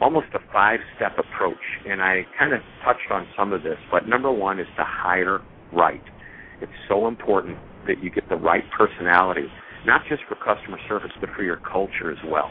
[0.00, 1.56] almost a five-step approach,
[1.88, 3.78] and I kind of touched on some of this.
[3.92, 5.40] But number one is to hire
[5.72, 6.02] right.
[6.60, 9.46] It's so important that you get the right personality,
[9.86, 12.50] not just for customer service, but for your culture as well.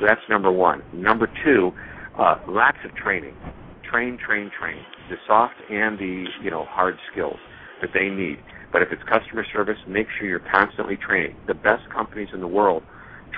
[0.00, 0.82] So that's number one.
[0.92, 1.72] Number two,
[2.18, 3.34] Uh, lots of training.
[3.90, 4.78] Train, train, train.
[5.10, 7.38] The soft and the you know hard skills
[7.82, 8.38] that they need.
[8.72, 11.36] But if it's customer service, make sure you're constantly training.
[11.46, 12.82] The best companies in the world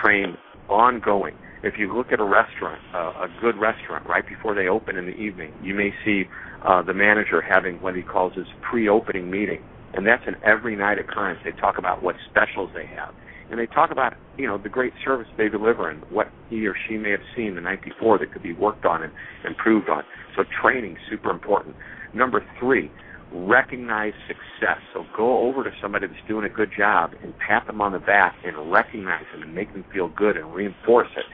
[0.03, 0.37] train
[0.69, 1.35] ongoing.
[1.63, 5.07] If you look at a restaurant, uh, a good restaurant, right before they open in
[5.07, 6.25] the evening, you may see
[6.65, 9.61] uh, the manager having what he calls his pre-opening meeting,
[9.95, 11.41] and that's an every night occurrence.
[11.45, 13.13] They talk about what specials they have,
[13.51, 16.75] and they talk about you know the great service they deliver and what he or
[16.89, 19.13] she may have seen the night before that could be worked on and
[19.45, 20.05] improved on.
[20.37, 21.75] So training super important.
[22.15, 22.91] Number three,
[23.33, 24.79] recognize success.
[24.93, 27.99] So go over to somebody that's doing a good job and pat them on the
[27.99, 31.25] back and recognize them and make them feel good and reinforce it.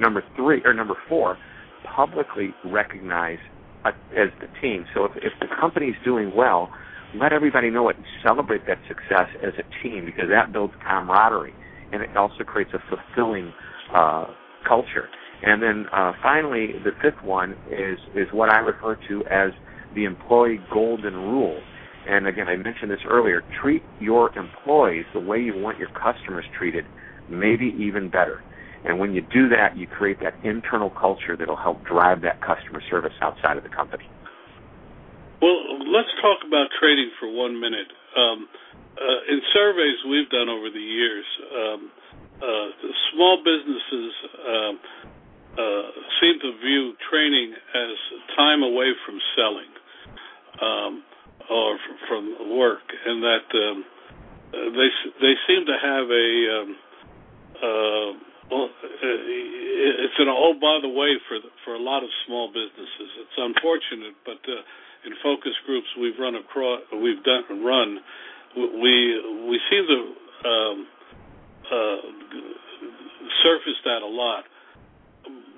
[0.00, 1.38] Number three or number four,
[1.96, 3.38] publicly recognize
[3.84, 4.84] uh, as the team.
[4.94, 6.70] So if, if the company's doing well,
[7.14, 11.54] let everybody know it and celebrate that success as a team because that builds camaraderie
[11.92, 13.52] and it also creates a fulfilling
[13.94, 14.26] uh,
[14.66, 15.08] culture.
[15.42, 19.52] And then uh, finally, the fifth one is is what I refer to as
[19.94, 21.60] the employee golden rule.
[22.08, 23.42] And again, I mentioned this earlier.
[23.60, 26.86] Treat your employees the way you want your customers treated,
[27.28, 28.42] maybe even better.
[28.84, 32.80] And when you do that, you create that internal culture that'll help drive that customer
[32.88, 34.08] service outside of the company.
[35.42, 35.58] Well,
[35.92, 37.90] let's talk about trading for one minute.
[38.16, 38.48] Um,
[38.96, 41.90] uh, in surveys we've done over the years, um,
[42.40, 42.68] uh,
[43.12, 44.12] small businesses
[44.46, 44.74] um,
[45.58, 45.82] uh,
[46.22, 47.94] seem to view training as
[48.36, 49.70] time away from selling
[50.60, 51.02] um,
[51.50, 51.78] or
[52.08, 53.84] from work, and that um,
[54.52, 54.90] they
[55.20, 56.76] they seem to have a um,
[57.58, 58.10] uh,
[58.50, 58.68] well,
[59.02, 63.10] it's an oh by the way for the, for a lot of small businesses.
[63.20, 64.62] It's unfortunate, but uh,
[65.06, 67.98] in focus groups we've run across, we've done run,
[68.56, 68.94] we
[69.48, 70.00] we seem to
[70.48, 70.86] um,
[71.68, 72.00] uh,
[73.42, 74.44] surface that a lot.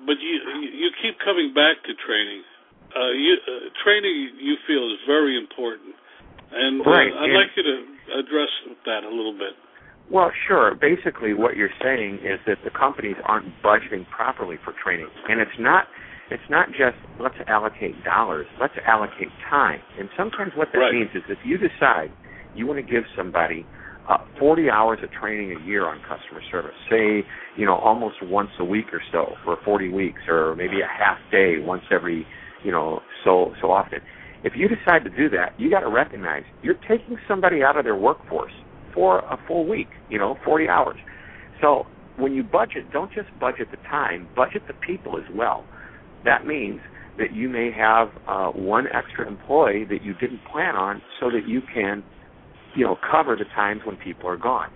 [0.05, 0.35] But you
[0.67, 2.43] you keep coming back to training.
[2.91, 3.51] Uh, you, uh,
[3.83, 5.95] training you feel is very important,
[6.51, 7.07] and uh, right.
[7.07, 7.77] I'd and like you to
[8.19, 8.51] address
[8.85, 9.55] that a little bit.
[10.11, 10.75] Well, sure.
[10.75, 15.55] Basically, what you're saying is that the companies aren't budgeting properly for training, and it's
[15.59, 15.85] not.
[16.31, 18.47] It's not just let's allocate dollars.
[18.59, 19.79] Let's allocate time.
[19.99, 20.93] And sometimes what that right.
[20.93, 22.11] means is if you decide
[22.55, 23.65] you want to give somebody
[24.09, 27.23] uh, 40 hours of training a year on customer service, say
[27.55, 31.17] you know almost once a week or so for 40 weeks, or maybe a half
[31.31, 32.25] day once every
[32.63, 33.99] you know so so often.
[34.43, 37.83] If you decide to do that, you got to recognize you're taking somebody out of
[37.83, 38.51] their workforce
[38.93, 40.97] for a full week, you know, 40 hours.
[41.61, 41.85] So
[42.17, 45.65] when you budget, don't just budget the time, budget the people as well.
[46.25, 46.79] That means
[47.17, 51.47] that you may have uh, one extra employee that you didn't plan on so that
[51.47, 52.03] you can,
[52.75, 54.69] you know, cover the times when people are gone.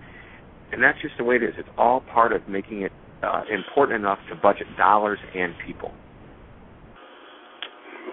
[0.72, 1.54] And that's just the way it is.
[1.58, 5.92] It's all part of making it uh, important enough to budget dollars and people.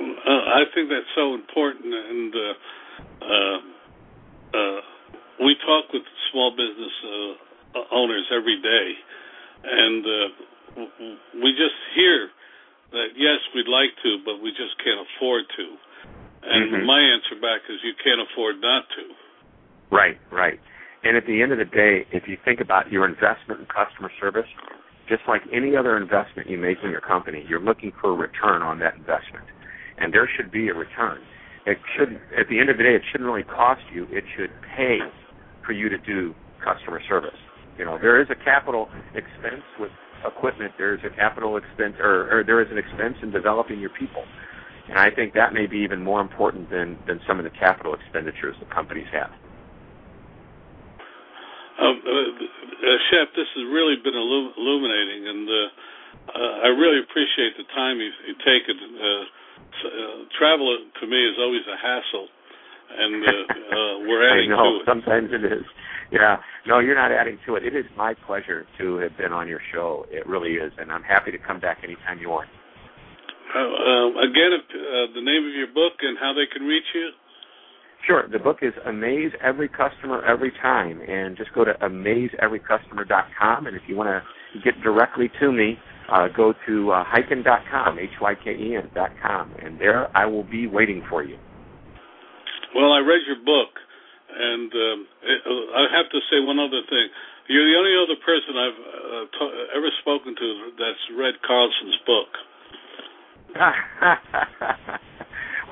[0.04, 2.54] Uh, I think that's so important, and uh,
[3.24, 3.58] uh,
[4.54, 4.80] uh
[5.40, 8.88] we talk with small business uh, owners every day,
[9.64, 10.28] and uh,
[11.42, 12.30] we just hear
[12.92, 15.66] that yes, we'd like to, but we just can't afford to.
[16.44, 16.86] And mm-hmm.
[16.86, 19.04] my answer back is you can't afford not to.
[19.90, 20.60] Right, right.
[21.04, 24.12] And at the end of the day, if you think about your investment in customer
[24.20, 24.48] service,
[25.10, 28.62] just like any other investment you make in your company, you're looking for a return
[28.62, 29.46] on that investment.
[30.04, 31.24] And there should be a return.
[31.66, 34.52] It should at the end of the day it shouldn't really cost you, it should
[34.76, 35.00] pay
[35.66, 37.40] for you to do customer service.
[37.80, 39.92] You know, there is a capital expense with
[40.28, 40.74] equipment.
[40.78, 44.24] There is a capital expense, or, or there is an expense in developing your people.
[44.90, 47.96] And I think that may be even more important than, than some of the capital
[47.96, 49.32] expenditures that companies have.
[51.80, 55.56] Um, uh, uh, Shep, this has really been illum- illuminating, and uh,
[56.36, 58.76] uh, I really appreciate the time you've, you've taken.
[59.82, 60.70] Uh, uh, travel
[61.02, 62.28] to me is always a hassle,
[62.94, 64.86] and uh, uh, we're adding I know, to it.
[64.86, 65.66] Sometimes it is.
[66.12, 66.38] Yeah.
[66.68, 67.66] No, you're not adding to it.
[67.66, 70.06] It is my pleasure to have been on your show.
[70.12, 72.50] It really is, and I'm happy to come back anytime you want.
[73.54, 77.10] Uh, uh, again, uh, the name of your book and how they can reach you.
[78.08, 78.28] Sure.
[78.28, 83.68] The book is Amaze Every Customer Every Time, and just go to amazeeverycustomer.com.
[83.68, 84.22] And if you want to
[84.62, 85.78] get directly to me,
[86.14, 91.38] uh, go to uh, hyken.com, H-Y-K-E-N.com, and there I will be waiting for you.
[92.76, 93.74] Well, I read your book,
[94.30, 97.10] and um, it, uh, I have to say one other thing.
[97.50, 102.30] You're the only other person I've uh, t- ever spoken to that's read Carlzon's book.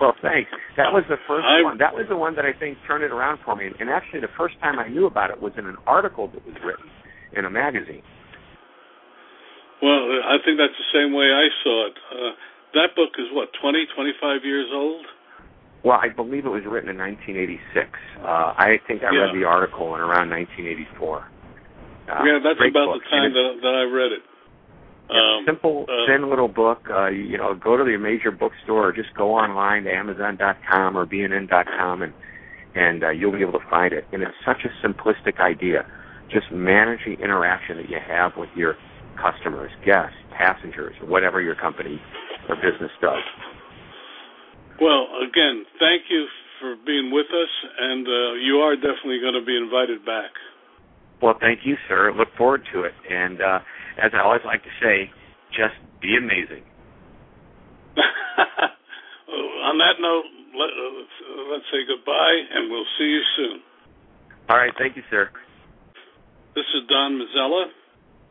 [0.01, 0.49] well, thanks.
[0.77, 1.77] That was the 1st I'm, one.
[1.77, 3.69] That was the one that I think turned it around for me.
[3.79, 6.55] And actually, the first time I knew about it was in an article that was
[6.65, 6.85] written
[7.35, 8.03] in a magazine.
[9.81, 11.97] Well, I think that's the same way I saw it.
[12.13, 12.31] Uh,
[12.73, 15.05] that book is what 20, 25 years old.
[15.83, 17.89] Well, I believe it was written in 1986.
[18.21, 19.25] Uh, I think I Yeah.
[19.25, 21.25] read the article in around 1984.
[22.07, 23.03] Uh, yeah, that's about book.
[23.03, 24.23] the time that, that I read it.
[25.09, 26.87] Um, simple, uh, thin little book.
[26.89, 30.97] Uh, you, you know, go to the major bookstore or just go online to Amazon.com
[30.97, 32.13] or BNN.com and
[32.73, 34.07] and uh, you'll be able to find it.
[34.13, 35.85] And it's such a simplistic idea.
[36.31, 38.77] Just manage the interaction that you have with your
[39.17, 41.99] customers, guests, passengers, whatever your company
[42.49, 43.23] or business does.
[44.81, 46.25] Well, again, thank you
[46.59, 50.31] for being with us, and uh, you are definitely going to be invited back.
[51.21, 52.13] Well, thank you, sir.
[52.17, 52.93] Look forward to it.
[53.09, 53.59] And uh,
[54.01, 55.09] as I always like to say,
[55.53, 56.65] just be amazing.
[59.69, 60.25] On that note,
[60.57, 63.61] let, uh, let's, uh, let's say goodbye, and we'll see you soon.
[64.49, 65.29] All right, thank you, sir.
[66.55, 67.69] This is Don Mazzella.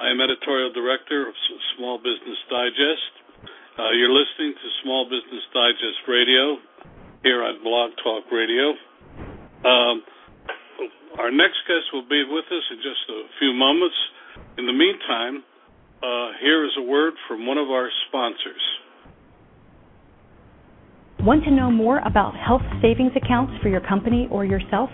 [0.00, 1.34] I am editorial director of
[1.76, 3.12] Small Business Digest.
[3.76, 6.56] Uh, you're listening to Small Business Digest Radio
[7.22, 8.72] here on Blog Talk Radio.
[9.60, 10.00] Um,
[11.20, 13.94] our next guest will be with us in just a few moments.
[14.56, 15.44] In the meantime,
[16.00, 18.64] uh, here is a word from one of our sponsors.
[21.20, 24.88] Want to know more about health savings accounts for your company or yourself?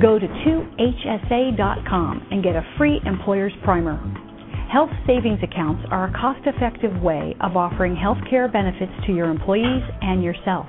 [0.00, 3.98] Go to 2hsa.com and get a free employer's primer.
[4.72, 9.28] Health savings accounts are a cost effective way of offering health care benefits to your
[9.28, 10.64] employees and yourself.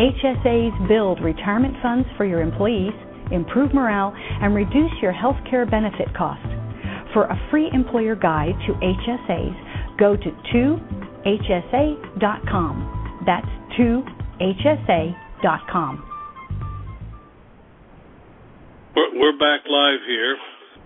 [0.00, 2.94] HSAs build retirement funds for your employees,
[3.30, 6.40] improve morale, and reduce your health care benefit cost.
[7.12, 10.30] For a free employer guide to HSAs, go to
[11.26, 13.24] 2hsa.com.
[13.26, 13.46] That's
[14.40, 16.07] 2hsa.com.
[18.98, 20.34] We're, we're back live here.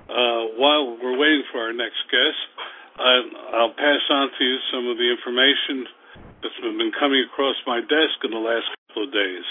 [0.04, 2.44] Uh, while we're waiting for our next guest,
[3.00, 5.88] I, I'll pass on to you some of the information
[6.44, 9.46] that's been coming across my desk in the last couple of days.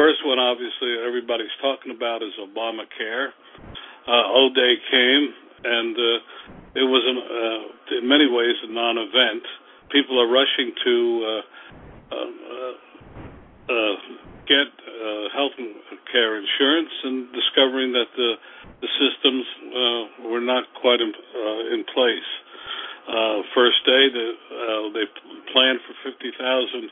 [0.00, 3.36] First one, obviously, everybody's talking about is Obamacare.
[4.08, 5.24] Uh, Day came,
[5.60, 9.44] and uh, it was, an, uh, in many ways, a non-event.
[9.92, 10.96] People are rushing to
[11.28, 11.42] uh,
[12.08, 12.72] uh,
[13.68, 13.96] uh,
[14.48, 15.56] get uh, health
[16.10, 18.34] care insurance and discovering that the
[18.82, 22.30] the systems uh, were not quite in, uh, in place.
[23.06, 25.06] Uh, first day, the, uh, they
[25.54, 26.90] planned for 50,000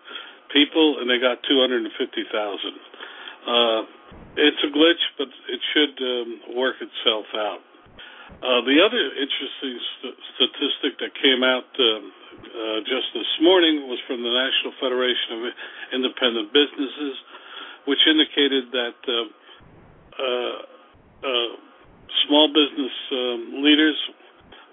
[0.54, 1.90] people, and they got 250,000.
[1.90, 3.82] Uh,
[4.38, 7.62] it's a glitch, but it should um, work itself out.
[8.38, 12.14] Uh, the other interesting st- statistic that came out um,
[12.44, 15.40] uh, just this morning was from the National Federation of
[15.92, 17.14] Independent Businesses,
[17.86, 19.26] which indicated that uh,
[20.18, 21.52] uh,
[22.26, 23.98] small business um, leaders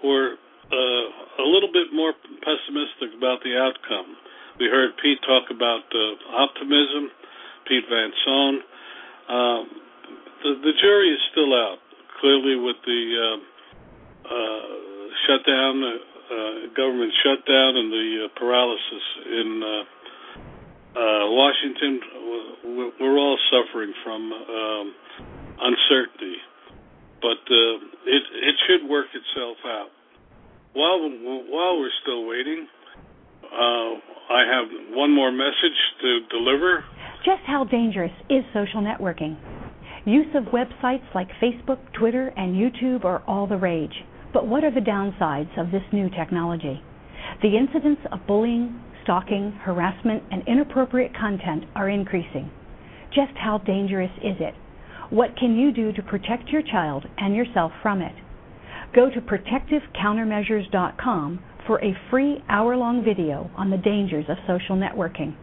[0.04, 0.36] were
[0.68, 2.12] a little bit more
[2.44, 4.20] pessimistic about the outcome.
[4.60, 5.88] We heard Pete talk about
[6.36, 7.08] optimism,
[7.68, 8.54] Pete Van Son.
[9.28, 9.64] Um,
[10.44, 11.80] the, the jury is still out,
[12.20, 13.38] clearly, with the uh,
[14.28, 14.68] uh,
[15.28, 15.84] shutdown,
[16.28, 22.00] uh, government shutdown, and the uh, paralysis in uh, uh, Washington.
[23.00, 24.94] We're all suffering from um,
[25.60, 26.38] uncertainty
[27.22, 27.76] but uh,
[28.06, 29.90] it it should work itself out.
[30.74, 31.00] While
[31.50, 32.68] while we're still waiting,
[33.44, 33.92] uh,
[34.34, 36.86] I have one more message to deliver.
[37.26, 39.38] Just how dangerous is social networking?
[40.06, 44.04] Use of websites like Facebook, Twitter, and YouTube are all the rage.
[44.38, 46.84] But what are the downsides of this new technology?
[47.42, 52.52] The incidents of bullying, stalking, harassment, and inappropriate content are increasing.
[53.16, 54.54] Just how dangerous is it?
[55.10, 58.14] What can you do to protect your child and yourself from it?
[58.94, 65.34] Go to protectivecountermeasures.com for a free hour long video on the dangers of social networking.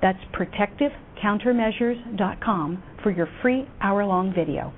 [0.00, 4.72] That's protectivecountermeasures.com for your free hour long video.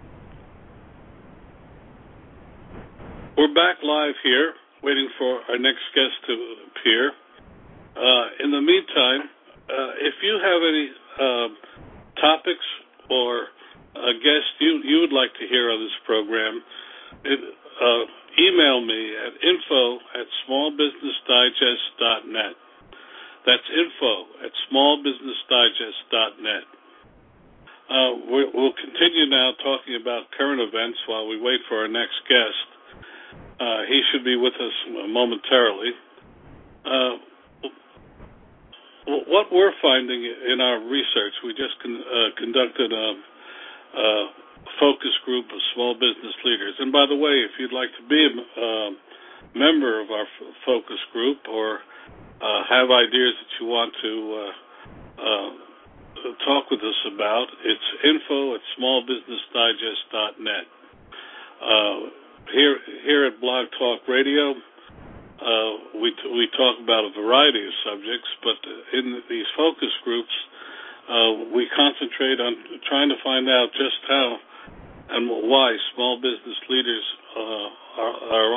[3.35, 4.55] We're back live here,
[4.87, 6.35] waiting for our next guest to
[6.71, 7.11] appear.
[7.99, 9.27] Uh, in the meantime,
[9.67, 10.87] uh, if you have any
[11.19, 11.51] uh,
[12.23, 12.63] topics
[13.11, 13.51] or
[13.99, 16.63] a guest you you would like to hear on this program,
[17.27, 18.07] it, uh,
[18.39, 22.55] email me at info at smallbusinessdigest.net.
[23.51, 26.67] That's info at smallbusinessdigest.net.
[27.91, 32.23] Uh, we, we'll continue now talking about current events while we wait for our next
[32.31, 32.74] guest.
[33.61, 34.75] Uh, he should be with us
[35.09, 35.93] momentarily.
[36.85, 37.17] Uh,
[39.07, 43.15] what we're finding in our research, we just con- uh, conducted a,
[43.99, 44.27] a,
[44.81, 46.75] focus group of small business leaders.
[46.81, 48.91] And by the way, if you'd like to be a
[49.55, 51.79] member of our f- focus group or
[52.41, 54.53] uh, have ideas that you want to uh,
[55.21, 55.51] uh,
[56.45, 60.67] talk with us about, it's info at smallbusinessdigest.net.
[62.53, 68.31] Here, here at Blog Talk Radio, uh, we we talk about a variety of subjects,
[68.45, 68.59] but
[68.93, 70.33] in these focus groups,
[71.09, 74.37] uh, we concentrate on trying to find out just how
[75.11, 77.05] and why small business leaders
[77.37, 77.69] uh,
[78.01, 78.51] are, are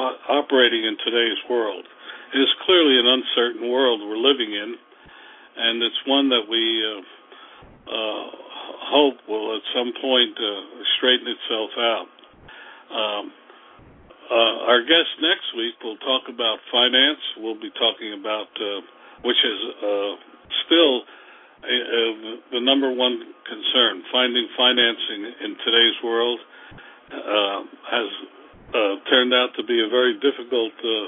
[0.43, 1.85] operating in today's world.
[2.35, 4.75] It is clearly an uncertain world we're living in,
[5.57, 7.01] and it's one that we uh,
[7.88, 8.27] uh,
[8.91, 12.07] hope will at some point uh, straighten itself out.
[12.88, 13.31] Um,
[14.28, 17.23] uh, our guest next week will talk about finance.
[17.39, 18.84] We'll be talking about, uh,
[19.23, 20.13] which is uh,
[20.67, 20.93] still
[21.63, 22.01] a, a,
[22.51, 24.03] the number one concern.
[24.11, 26.39] Finding financing in today's world
[27.07, 28.09] uh, has
[28.75, 31.07] uh, turned out to be a very difficult uh,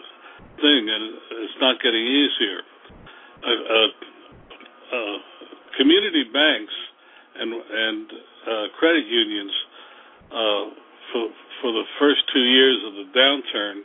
[0.63, 1.03] thing, and
[1.43, 2.63] it's not getting easier.
[5.75, 6.75] community banks
[7.39, 8.11] and and
[8.79, 9.51] credit unions
[11.11, 11.31] for
[11.61, 13.83] for the first two years of the downturn,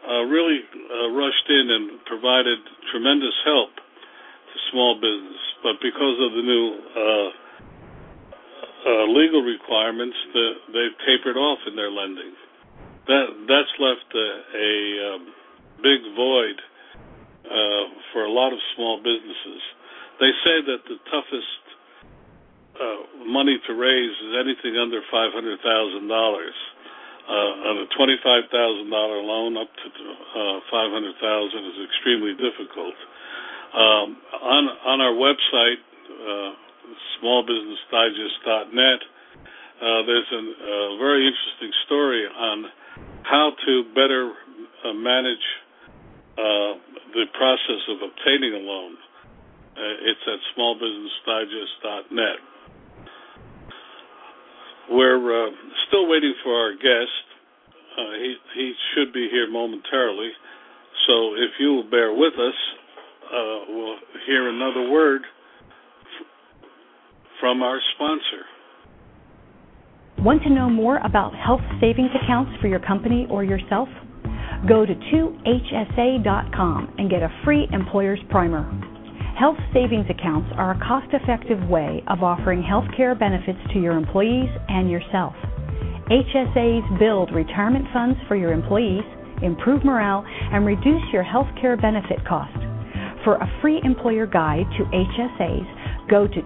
[0.00, 2.58] uh, really uh, rushed in and provided
[2.90, 5.40] tremendous help to small business.
[5.62, 6.66] But because of the new
[6.96, 7.28] uh,
[8.80, 12.32] uh, legal requirements, the, they've tapered off in their lending.
[13.08, 14.70] That that's left a, a
[15.12, 15.22] um,
[15.82, 16.56] big void
[17.44, 19.60] uh, for a lot of small businesses.
[20.20, 21.60] They say that the toughest
[22.76, 26.56] uh, money to raise is anything under five hundred thousand dollars
[27.28, 32.34] uh, on a twenty-five thousand dollar loan up to uh, five hundred thousand is extremely
[32.38, 32.96] difficult.
[33.74, 34.08] Um,
[34.40, 36.50] on on our website, uh,
[37.20, 39.00] smallbusinessdigest.net,
[39.80, 42.64] uh, there's a, a very interesting story on
[43.22, 44.32] how to better
[44.84, 45.46] uh, manage
[46.38, 46.72] uh,
[47.14, 48.96] the process of obtaining a loan.
[49.76, 52.38] Uh, it's at smallbusinessdigest.net.
[54.90, 55.50] We're uh,
[55.88, 57.24] still waiting for our guest.
[57.96, 60.30] Uh, he he should be here momentarily.
[61.06, 62.54] So if you will bear with us,
[63.32, 66.26] uh, we'll hear another word f-
[67.40, 68.44] from our sponsor.
[70.18, 73.88] Want to know more about health savings accounts for your company or yourself?
[74.68, 78.68] Go to 2hsa.com and get a free employer's primer.
[79.40, 83.96] Health savings accounts are a cost effective way of offering health care benefits to your
[83.96, 85.32] employees and yourself.
[86.12, 89.00] HSAs build retirement funds for your employees,
[89.42, 92.52] improve morale, and reduce your health care benefit cost.
[93.24, 96.42] For a free employer guide to HSAs, go to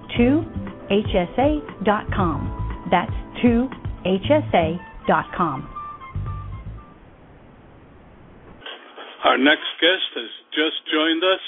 [0.88, 1.26] 2hsa.com.
[2.92, 3.10] That's
[3.42, 4.78] 2hsa.com.
[9.24, 11.40] Our next guest has just joined us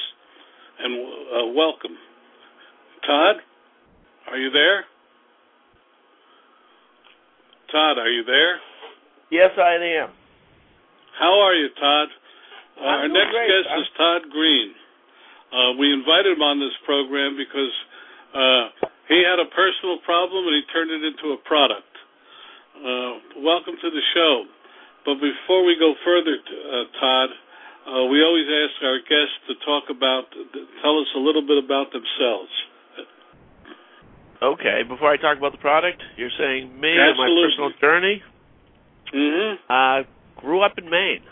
[0.79, 1.97] and uh, welcome.
[3.07, 3.37] Todd,
[4.31, 4.85] are you there?
[7.72, 8.59] Todd, are you there?
[9.31, 10.11] Yes, I am.
[11.18, 12.09] How are you, Todd?
[12.79, 13.49] I'm Our next great.
[13.49, 14.74] guest I'm- is Todd Greene.
[15.53, 17.72] Uh, we invited him on this program because
[18.35, 18.64] uh,
[19.09, 21.89] he had a personal problem and he turned it into a product.
[22.77, 24.45] Uh, welcome to the show.
[25.07, 27.31] But before we go further, uh, Todd,
[27.87, 30.26] uh, we always ask our guests to talk about,
[30.82, 32.51] tell us a little bit about themselves.
[34.43, 38.22] Okay, before I talk about the product, you're saying me and my personal journey.
[39.14, 39.72] Mm-hmm.
[39.72, 40.03] I
[40.37, 41.22] grew up in Maine,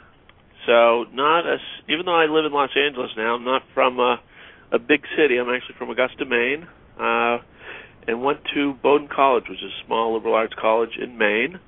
[0.65, 1.59] so not a.
[1.89, 4.21] Even though I live in Los Angeles now, I'm not from a,
[4.73, 5.37] a big city.
[5.37, 6.67] I'm actually from Augusta, Maine,
[6.99, 7.39] uh,
[8.09, 11.61] and went to Bowdoin College, which is a small liberal arts college in Maine.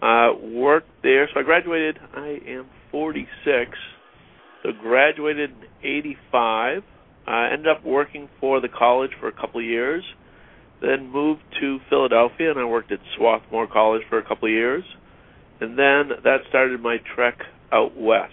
[0.00, 1.98] Uh, worked there, so I graduated.
[2.14, 3.76] I am 46.
[4.62, 6.82] So graduated in 85.
[7.26, 10.04] I ended up working for the college for a couple of years.
[10.80, 14.84] Then moved to Philadelphia, and I worked at Swarthmore College for a couple of years.
[15.60, 17.38] And then that started my trek
[17.70, 18.32] out west.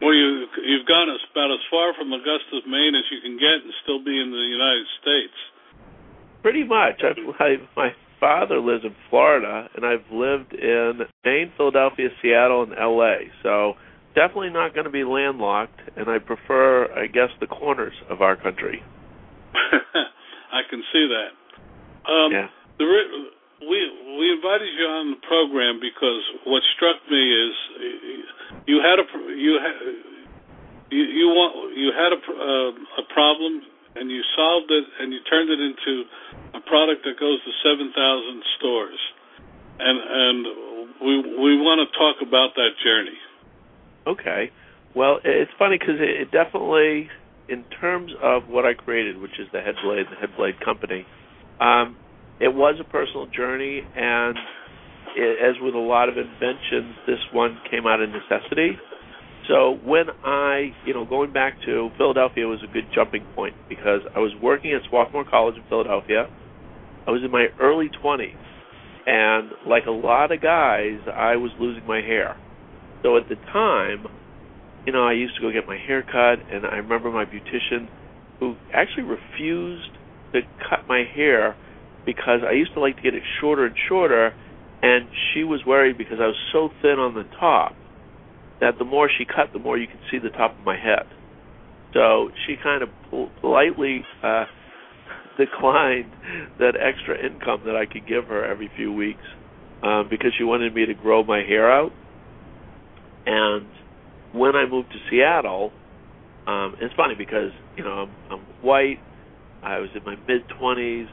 [0.00, 3.64] Well, you you've gone as, about as far from Augusta, Maine, as you can get,
[3.64, 5.36] and still be in the United States.
[6.42, 7.00] Pretty much.
[7.04, 7.90] I've, I, my
[8.26, 13.30] father lives in Florida, and I've lived in Maine, Philadelphia, Seattle, and L.A.
[13.44, 13.74] So
[14.18, 18.34] definitely not going to be landlocked, and I prefer, I guess, the corners of our
[18.34, 18.82] country.
[19.54, 21.30] I can see that.
[22.10, 22.48] Um, yeah.
[22.78, 22.86] the
[23.62, 23.78] we
[24.18, 27.54] we invited you on the program because what struck me is
[28.66, 29.06] you had a
[29.38, 29.74] you had
[30.90, 33.62] you you want you had a uh, a problem
[33.98, 36.04] and you solved it and you turned it into
[36.54, 39.00] a product that goes to seven thousand stores,
[39.80, 40.40] and and
[41.00, 43.18] we we want to talk about that journey.
[44.06, 44.50] Okay.
[44.94, 47.10] Well, it's funny because it, it definitely,
[47.48, 51.04] in terms of what I created, which is the Headblade, the Headblade company,
[51.60, 51.96] um,
[52.40, 54.38] it was a personal journey, and
[55.16, 58.78] it, as with a lot of inventions, this one came out of necessity.
[59.48, 64.00] So when I, you know, going back to Philadelphia was a good jumping point because
[64.14, 66.26] I was working at Swarthmore College in Philadelphia.
[67.06, 68.34] I was in my early 20s,
[69.06, 72.36] and like a lot of guys, I was losing my hair.
[73.04, 74.06] So at the time,
[74.84, 77.86] you know, I used to go get my hair cut, and I remember my beautician
[78.40, 79.90] who actually refused
[80.32, 81.54] to cut my hair
[82.04, 84.34] because I used to like to get it shorter and shorter,
[84.82, 87.76] and she was worried because I was so thin on the top
[88.60, 91.04] that the more she cut, the more you could see the top of my head.
[91.94, 92.88] So she kind of
[93.40, 94.44] politely uh,
[95.38, 96.12] declined
[96.58, 99.22] that extra income that I could give her every few weeks
[99.82, 101.92] um, because she wanted me to grow my hair out.
[103.26, 103.66] And
[104.32, 105.72] when I moved to Seattle,
[106.46, 108.98] um, it's funny because you know I'm, I'm white.
[109.62, 111.08] I was in my mid twenties.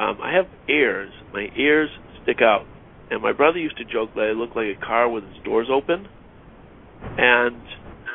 [0.00, 1.12] Um, I have ears.
[1.32, 1.90] My ears
[2.22, 2.62] stick out,
[3.10, 5.68] and my brother used to joke that I look like a car with its doors
[5.70, 6.08] open.
[7.02, 7.62] And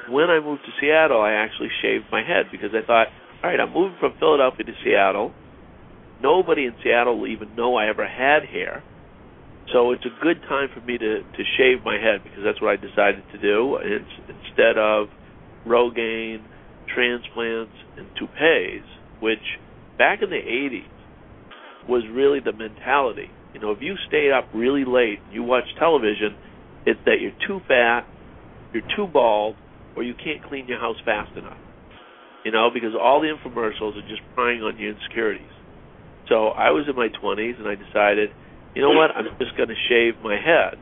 [0.09, 3.07] when I moved to Seattle, I actually shaved my head because I thought,
[3.43, 5.33] all right, I'm moving from Philadelphia to Seattle.
[6.21, 8.83] Nobody in Seattle will even know I ever had hair.
[9.71, 12.71] So it's a good time for me to to shave my head because that's what
[12.71, 13.77] I decided to do.
[13.81, 15.07] It's, instead of
[15.65, 16.43] Rogaine,
[16.93, 18.83] transplants, and toupees,
[19.21, 19.43] which
[19.97, 20.91] back in the 80s
[21.87, 23.29] was really the mentality.
[23.53, 26.35] You know, if you stayed up really late, you watch television,
[26.85, 28.05] it's that you're too fat,
[28.73, 29.55] you're too bald,
[29.95, 31.57] or you can't clean your house fast enough.
[32.43, 35.47] You know, because all the infomercials are just prying on your insecurities.
[36.27, 38.29] So I was in my 20s and I decided
[38.75, 39.11] you know what?
[39.15, 40.81] I'm just going to shave my head.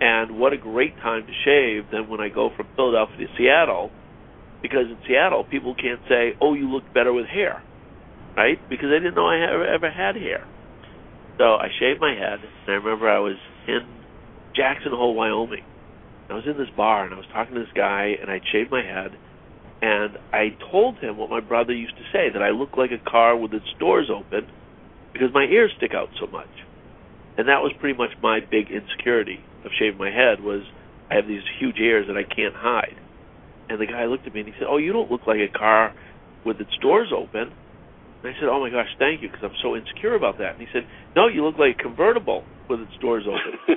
[0.00, 3.90] And what a great time to shave than when I go from Philadelphia to Seattle,
[4.60, 7.62] because in Seattle people can't say, "Oh, you look better with hair,"
[8.36, 8.58] right?
[8.68, 10.44] Because they didn't know I ever, ever had hair.
[11.38, 13.36] So I shaved my head, and I remember I was
[13.68, 13.86] in
[14.56, 15.62] Jackson Hole, Wyoming.
[16.30, 18.70] I was in this bar, and I was talking to this guy, and I'd shaved
[18.70, 19.18] my head,
[19.82, 23.10] and I told him what my brother used to say that I look like a
[23.10, 24.48] car with its doors open
[25.12, 26.48] because my ears stick out so much
[27.36, 30.62] and that was pretty much my big insecurity of shaving my head was
[31.10, 32.96] I have these huge ears that I can't hide.
[33.68, 35.48] And the guy looked at me and he said, "Oh, you don't look like a
[35.48, 35.94] car
[36.44, 37.52] with its doors open."
[38.22, 40.60] And I said, "Oh my gosh, thank you, because I'm so insecure about that." And
[40.60, 43.58] he said, "No, you look like a convertible with its doors open."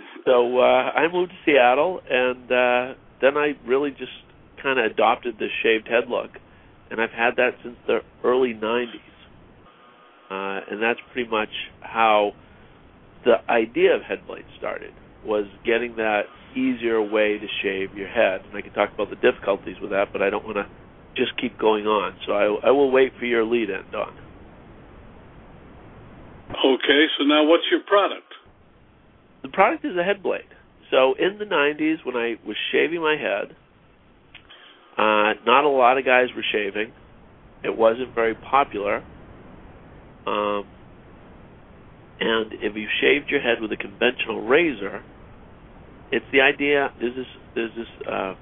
[0.24, 4.12] so uh, I moved to Seattle, and uh, then I really just
[4.62, 6.30] kind of adopted this shaved head look,
[6.90, 9.10] and I've had that since the early '90s
[10.30, 11.50] uh, and that's pretty much
[11.80, 12.32] how
[13.24, 14.92] the idea of Headblade started.
[15.26, 16.22] Was getting that
[16.56, 20.12] easier way to shave your head, and I can talk about the difficulties with that,
[20.12, 20.66] but I don't want to
[21.14, 22.16] just keep going on.
[22.26, 24.14] So I, I will wait for your lead in, Don.
[26.48, 28.29] Okay, so now what's your product?
[29.42, 30.42] The product is a head blade.
[30.90, 33.56] So in the 90s, when I was shaving my head,
[34.98, 36.92] uh, not a lot of guys were shaving.
[37.62, 39.04] It wasn't very popular.
[40.26, 40.64] Um,
[42.20, 45.02] and if you shaved your head with a conventional razor,
[46.12, 46.92] it's the idea.
[47.00, 48.34] There's this there's this uh,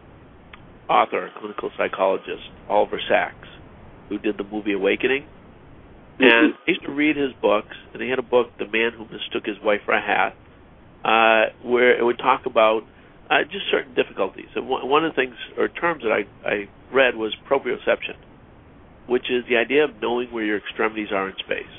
[0.91, 3.49] author, clinical psychologist, Oliver Sacks,
[4.09, 5.23] who did the movie Awakening.
[5.23, 6.25] Mm-hmm.
[6.25, 9.05] And I used to read his books, and he had a book, The Man Who
[9.05, 10.35] Mistook His Wife for a Hat,
[11.05, 12.83] uh, where it would talk about
[13.31, 14.49] uh, just certain difficulties.
[14.55, 18.17] And one of the things or terms that I, I read was proprioception
[19.09, 21.75] which is the idea of knowing where your extremities are in space.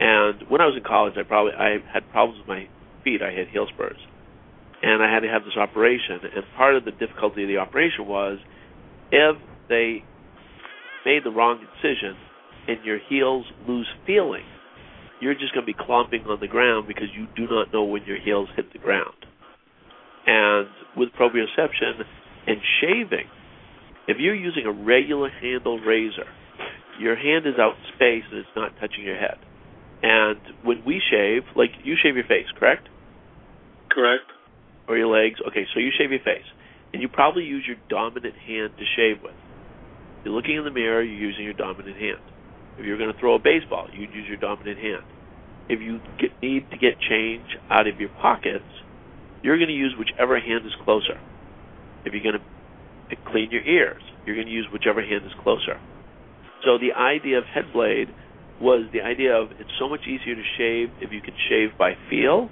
[0.00, 2.68] And when I was in college, I probably I had problems with my
[3.04, 3.22] feet.
[3.22, 3.98] I had heel spurs,
[4.82, 6.20] and I had to have this operation.
[6.34, 8.38] And part of the difficulty of the operation was
[9.12, 9.36] if
[9.68, 10.02] they
[11.06, 12.16] made the wrong incision
[12.66, 14.44] and your heels lose feeling,
[15.20, 18.04] you're just going to be clomping on the ground because you do not know when
[18.04, 19.14] your heels hit the ground.
[20.26, 22.02] And with proprioception
[22.46, 23.26] and shaving,
[24.08, 26.26] if you're using a regular handle razor
[27.00, 29.40] your hand is out in space and it's not touching your head.
[30.02, 32.88] And when we shave, like you shave your face, correct?
[33.90, 34.28] Correct.
[34.86, 35.40] Or your legs.
[35.48, 36.46] Okay, so you shave your face.
[36.92, 39.34] And you probably use your dominant hand to shave with.
[40.24, 42.20] You're looking in the mirror, you're using your dominant hand.
[42.80, 45.04] If you're going to throw a baseball, you'd use your dominant hand.
[45.68, 48.64] If you get, need to get change out of your pockets,
[49.42, 51.20] you're going to use whichever hand is closer.
[52.06, 55.76] If you're going to clean your ears, you're going to use whichever hand is closer.
[56.64, 58.08] So the idea of Headblade
[58.62, 61.92] was the idea of it's so much easier to shave if you can shave by
[62.08, 62.48] feel,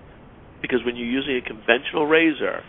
[0.60, 2.60] because when you're using a conventional razor,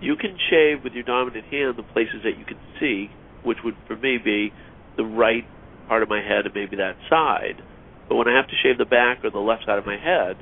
[0.00, 3.10] you can shave with your dominant hand the places that you can see,
[3.42, 4.52] which would for me be
[4.96, 5.44] the right
[5.88, 7.62] part of my head and maybe that side.
[8.08, 10.36] But when I have to shave the back or the left side of my head,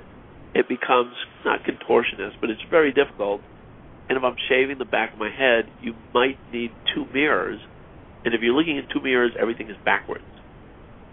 [0.55, 3.41] it becomes not contortionist, but it's very difficult.
[4.09, 7.61] And if I'm shaving the back of my head, you might need two mirrors.
[8.25, 10.25] And if you're looking in two mirrors, everything is backwards.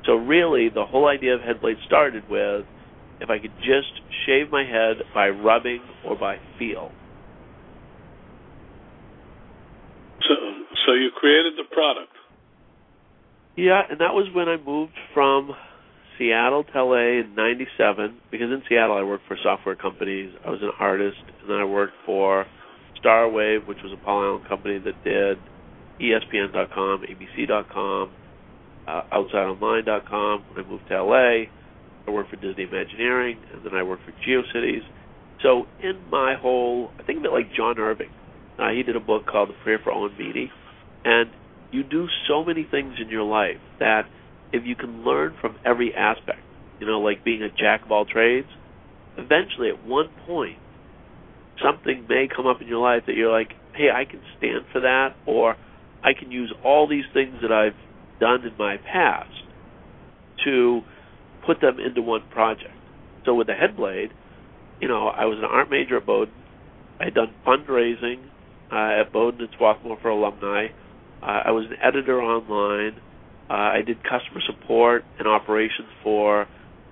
[0.06, 2.66] So really, the whole idea of Headblade started with
[3.22, 3.94] if I could just
[4.26, 6.92] shave my head by rubbing or by feel.
[10.28, 10.36] So,
[10.86, 12.13] so you created the product.
[13.56, 15.52] Yeah, and that was when I moved from
[16.18, 18.20] Seattle to LA in '97.
[18.32, 20.34] Because in Seattle, I worked for software companies.
[20.46, 22.46] I was an artist, and then I worked for
[23.04, 25.38] Starwave, which was a Paul company that did
[26.02, 28.12] ESPN.com, ABC.com,
[28.88, 30.46] uh, OutsideOnline.com.
[30.50, 31.46] When I moved to LA,
[32.08, 34.82] I worked for Disney Imagineering, and then I worked for GeoCities.
[35.42, 38.10] So in my whole, I think of it like John Irving.
[38.58, 40.50] Uh, he did a book called The Prayer for Owen Beatty,
[41.06, 41.30] and
[41.74, 44.04] you do so many things in your life that
[44.52, 46.40] if you can learn from every aspect,
[46.80, 48.48] you know, like being a jack of all trades,
[49.18, 50.58] eventually at one point
[51.62, 54.82] something may come up in your life that you're like, hey, I can stand for
[54.82, 55.56] that, or
[56.04, 57.76] I can use all these things that I've
[58.20, 59.32] done in my past
[60.46, 60.82] to
[61.46, 62.74] put them into one project.
[63.26, 64.10] So with the Headblade,
[64.82, 66.36] you know, I was an art major at Bowdoin.
[67.00, 68.18] I had done fundraising
[68.72, 70.68] uh, at Bowdoin and Swarthmore for alumni.
[71.24, 73.00] Uh, I was an editor online.
[73.50, 76.48] Uh, I did customer support and operations for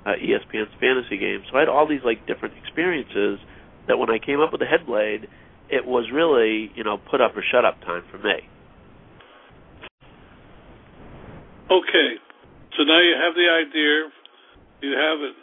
[0.06, 1.44] uh, ESPN's fantasy games.
[1.52, 3.40] So I had all these like different experiences
[3.88, 5.28] that when I came up with the Headblade,
[5.68, 8.40] it was really you know put up or shut up time for me.
[11.68, 12.10] Okay,
[12.76, 14.12] so now you have the idea,
[14.84, 15.36] you have it.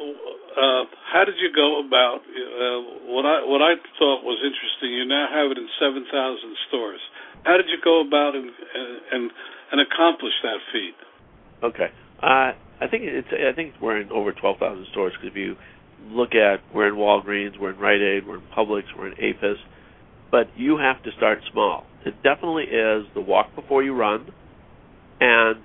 [0.00, 2.24] Uh, how did you go about?
[2.24, 4.92] Uh, what I what I thought was interesting.
[4.96, 7.00] You now have it in seven thousand stores.
[7.44, 8.50] How did you go about and
[9.12, 9.30] and
[9.72, 10.94] and accomplish that feat?
[11.62, 11.88] Okay,
[12.22, 15.56] uh, I think it's I think we're in over twelve thousand stores because if you
[16.08, 19.58] look at we're in Walgreens, we're in Rite Aid, we're in Publix, we're in Apis,
[20.30, 21.84] but you have to start small.
[22.04, 24.32] It definitely is the walk before you run,
[25.20, 25.60] and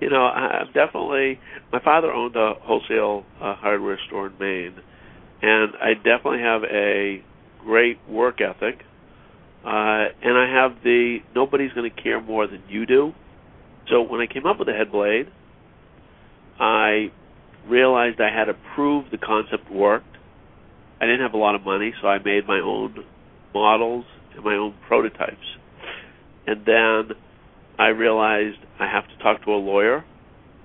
[0.00, 1.38] you know I'm definitely
[1.72, 4.76] my father owned a wholesale uh, hardware store in Maine,
[5.42, 7.22] and I definitely have a
[7.64, 8.84] great work ethic
[9.64, 13.12] uh, and I have the nobody's going to care more than you do.
[13.90, 15.26] So when I came up with the head blade,
[16.60, 17.10] I
[17.66, 20.16] realized I had to prove the concept worked.
[21.00, 23.04] I didn't have a lot of money, so I made my own
[23.54, 24.04] models
[24.34, 25.56] and my own prototypes.
[26.46, 27.16] And then
[27.78, 30.04] I realized I have to talk to a lawyer.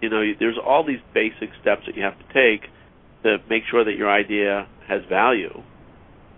[0.02, 2.70] You know, there's all these basic steps that you have to take
[3.24, 5.64] to make sure that your idea has value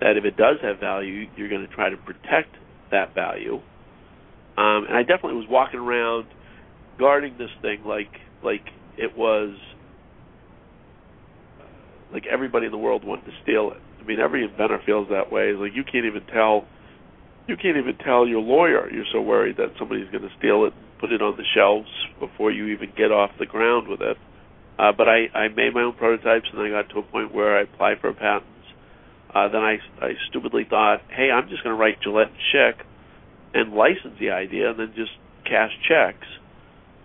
[0.01, 2.57] that if it does have value, you're going to try to protect
[2.89, 3.55] that value.
[4.57, 6.27] Um, and I definitely was walking around
[6.99, 8.11] guarding this thing like
[8.43, 8.65] like
[8.97, 9.55] it was
[12.11, 13.81] like everybody in the world wanted to steal it.
[14.01, 15.49] I mean, every inventor feels that way.
[15.49, 16.65] It's like you can't even tell
[17.47, 18.91] you can't even tell your lawyer.
[18.91, 21.89] You're so worried that somebody's going to steal it, put it on the shelves
[22.19, 24.17] before you even get off the ground with it.
[24.77, 27.57] Uh, but I, I made my own prototypes, and I got to a point where
[27.57, 28.50] I applied for a patent
[29.33, 32.83] uh, then I, I stupidly thought, hey, I'm just going to write Gillette and Schick
[33.53, 35.11] and license the idea and then just
[35.45, 36.27] cash checks.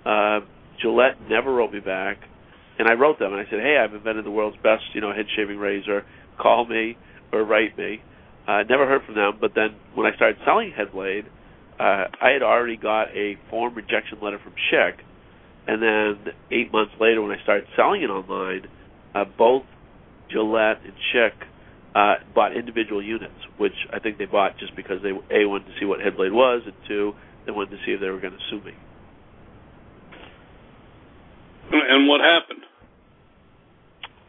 [0.04, 0.40] Uh,
[0.80, 2.18] Gillette never wrote me back,
[2.78, 5.12] and I wrote them and I said, hey, I've invented the world's best, you know,
[5.12, 6.04] head shaving razor.
[6.38, 6.96] Call me
[7.32, 8.02] or write me.
[8.46, 11.26] I uh, never heard from them, but then when I started selling Headblade,
[11.78, 14.94] uh, I had already got a form rejection letter from Schick,
[15.66, 18.68] and then eight months later, when I started selling it online,
[19.14, 19.64] uh, both
[20.30, 21.32] Gillette and Schick
[21.96, 25.72] uh, bought individual units, which I think they bought just because they a wanted to
[25.80, 27.14] see what Headblade was, and two
[27.46, 28.72] they wanted to see if they were going to sue me.
[31.72, 32.64] And what happened?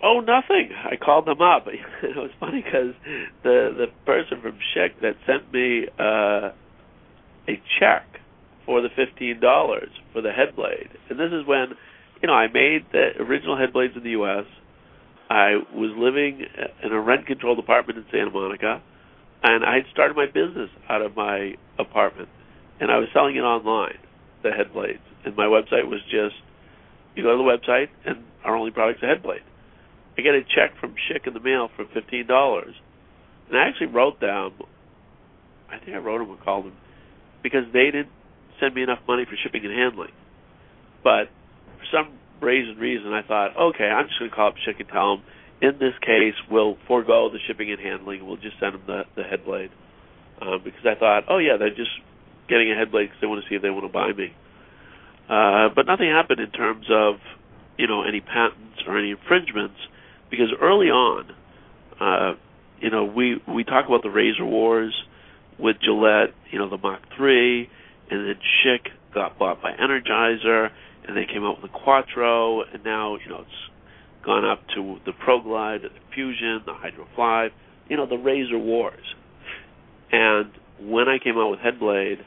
[0.01, 0.69] Oh, nothing.
[0.73, 1.67] I called them up.
[2.03, 2.95] it was funny because
[3.43, 6.51] the the person from Schick that sent me uh,
[7.49, 8.05] a check
[8.65, 11.73] for the fifteen dollars for the Headblade, and this is when
[12.21, 14.45] you know I made the original Headblades in the U.S.
[15.29, 16.45] I was living
[16.83, 18.81] in a rent controlled apartment in Santa Monica,
[19.43, 22.29] and I had started my business out of my apartment,
[22.79, 23.97] and I was selling it online,
[24.43, 25.03] the head blades.
[25.25, 26.35] And my website was just
[27.15, 29.41] you go to the website, and our only product's a head blade.
[30.17, 32.75] I get a check from Schick in the mail for fifteen dollars,
[33.49, 34.53] and I actually wrote them.
[35.69, 36.77] I think I wrote them and called them
[37.43, 38.09] because they didn't
[38.59, 40.11] send me enough money for shipping and handling.
[41.03, 41.29] But
[41.77, 44.89] for some brazen reason, I thought, okay, I'm just going to call up Schick and
[44.89, 45.25] tell them,
[45.61, 48.25] in this case, we'll forego the shipping and handling.
[48.25, 49.71] We'll just send them the, the head blade.
[50.41, 51.91] uh, because I thought, oh yeah, they're just
[52.49, 54.33] getting a headblade because they want to see if they want to buy me.
[55.29, 57.15] Uh, but nothing happened in terms of
[57.77, 59.75] you know any patents or any infringements
[60.29, 61.25] because early on,
[61.99, 62.33] uh,
[62.79, 64.93] you know, we we talk about the razor wars
[65.59, 67.69] with Gillette, you know, the Mach 3,
[68.11, 70.69] and then Schick got bought by Energizer,
[71.07, 74.97] and they came out with the Quattro, and now you know it's gone up to
[75.05, 77.07] the ProGlide, the Fusion, the Hydro
[77.89, 79.15] you know, the razor wars.
[80.11, 80.51] And
[80.81, 82.19] when I came out with Headblade,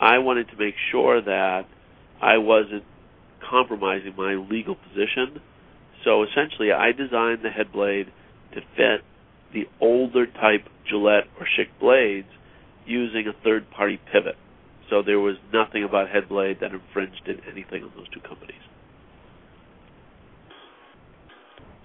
[0.00, 1.62] I wanted to make sure that
[2.20, 2.84] I wasn't
[3.48, 5.40] compromising my legal position.
[6.04, 8.06] So essentially, I designed the Headblade
[8.54, 9.04] to fit
[9.52, 12.28] the older type Gillette or Schick blades
[12.84, 14.36] using a third party pivot.
[14.90, 18.62] So there was nothing about Headblade that infringed in anything on those two companies.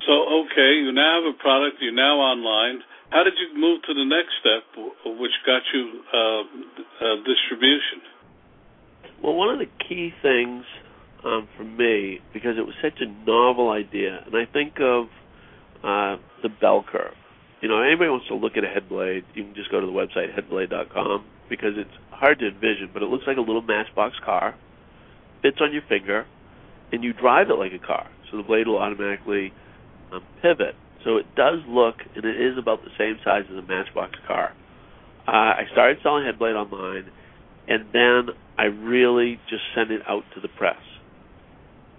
[0.06, 0.14] So,
[0.46, 2.82] okay, you now have a product, you're now online.
[3.10, 4.64] How did you move to the next step,
[5.06, 6.42] which got you uh,
[7.06, 8.02] uh, distribution?
[9.24, 10.64] Well, one of the key things
[11.24, 15.06] um, for me, because it was such a novel idea, and I think of
[15.84, 17.14] uh, the bell curve.
[17.62, 19.94] You know, anybody wants to look at a headblade, you can just go to the
[19.94, 24.56] website headblade.com because it's hard to envision, but it looks like a little matchbox car,
[25.42, 26.28] fits on your finger,
[26.92, 28.08] and you drive it like a car.
[28.30, 29.52] So the blade will automatically
[30.14, 30.76] um, pivot.
[31.04, 34.54] So it does look, and it is about the same size as a matchbox car.
[35.28, 37.10] Uh, I started selling Headblade online,
[37.68, 40.78] and then I really just sent it out to the press.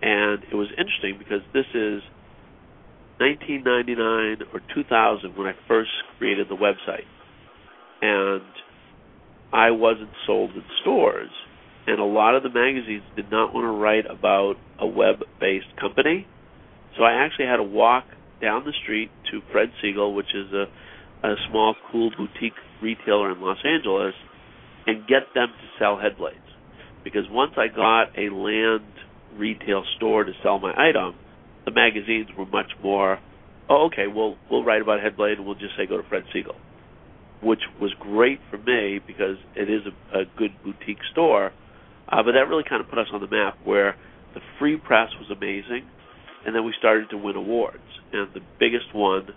[0.03, 2.03] And it was interesting because this is
[3.18, 7.07] 1999 or 2000 when I first created the website.
[8.03, 8.43] And
[9.53, 11.30] I wasn't sold in stores.
[11.86, 15.76] And a lot of the magazines did not want to write about a web based
[15.80, 16.26] company.
[16.96, 18.05] So I actually had to walk
[18.40, 20.66] down the street to Fred Segal, which is a,
[21.26, 24.14] a small, cool boutique retailer in Los Angeles,
[24.86, 26.38] and get them to sell headblades.
[27.05, 28.84] Because once I got a land
[29.36, 31.14] retail store to sell my item,
[31.64, 33.18] the magazines were much more,
[33.68, 36.57] oh, okay, we'll we'll write about Headblade and we'll just say go to Fred Segal,
[37.43, 41.53] which was great for me because it is a, a good boutique store.
[42.09, 43.97] Uh, but that really kind of put us on the map where
[44.34, 45.86] the free press was amazing,
[46.47, 47.82] and then we started to win awards.
[48.12, 49.28] And the biggest one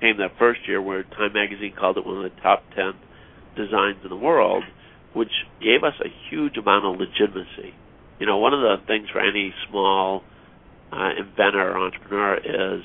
[0.00, 2.92] came that first year where Time Magazine called it one of the top 10
[3.56, 4.64] designs in the world,
[5.14, 7.74] which gave us a huge amount of legitimacy.
[8.18, 10.22] You know, one of the things for any small
[10.92, 12.82] uh, inventor or entrepreneur is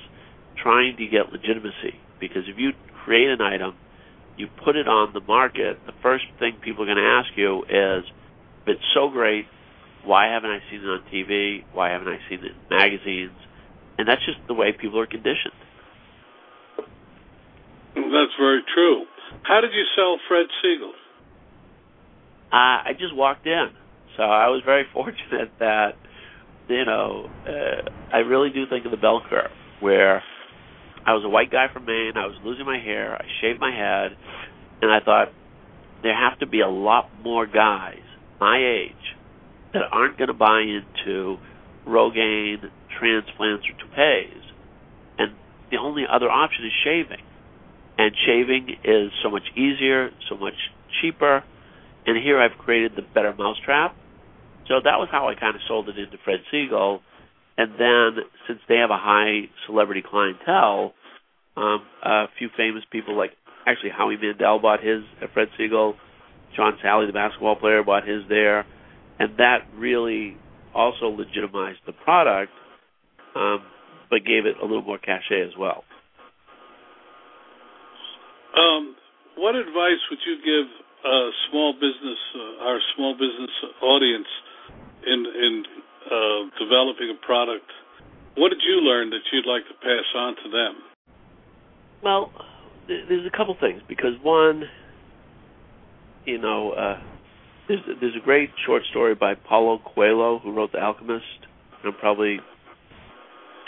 [0.61, 1.99] trying to get legitimacy.
[2.19, 2.71] Because if you
[3.03, 3.75] create an item,
[4.37, 7.63] you put it on the market, the first thing people are going to ask you
[7.63, 8.03] is,
[8.63, 9.45] if it's so great,
[10.03, 11.63] why haven't I seen it on TV?
[11.73, 13.37] Why haven't I seen it in magazines?
[13.97, 15.55] And that's just the way people are conditioned.
[17.95, 19.05] That's very true.
[19.43, 20.91] How did you sell Fred Segal?
[22.51, 23.69] Uh, I just walked in.
[24.17, 25.95] So I was very fortunate that
[26.67, 30.23] you know, uh, I really do think of the bell curve where
[31.05, 33.71] I was a white guy from Maine, I was losing my hair, I shaved my
[33.71, 34.17] head,
[34.81, 35.29] and I thought
[36.03, 38.01] there have to be a lot more guys
[38.39, 39.15] my age
[39.73, 41.37] that aren't going to buy into
[41.87, 44.41] Rogaine, transplants, or toupees.
[45.17, 45.33] And
[45.71, 47.23] the only other option is shaving.
[47.97, 50.55] And shaving is so much easier, so much
[51.01, 51.43] cheaper.
[52.05, 53.95] And here I've created the better mousetrap
[54.67, 57.01] so that was how I kind of sold it into Fred Segal.
[57.57, 60.93] And then, since they have a high celebrity clientele,
[61.55, 63.31] um, a few famous people like
[63.65, 65.93] actually Howie Mandel bought his at Fred Segal.
[66.55, 68.65] John Salley, the basketball player, bought his there,
[69.19, 70.37] and that really
[70.73, 72.51] also legitimized the product,
[73.35, 73.59] um,
[74.09, 75.83] but gave it a little more cachet as well.
[78.55, 78.95] Um,
[79.35, 80.67] what advice would you give
[81.05, 83.51] a small business, uh, our small business
[83.81, 84.27] audience,
[85.05, 85.63] in in
[86.05, 87.65] uh, developing a product,
[88.37, 90.75] what did you learn that you'd like to pass on to them?
[92.03, 92.31] Well,
[92.87, 94.63] there's a couple things because one,
[96.25, 96.99] you know, uh,
[97.67, 101.25] there's there's a great short story by Paulo Coelho who wrote The Alchemist.
[101.83, 102.39] I'm probably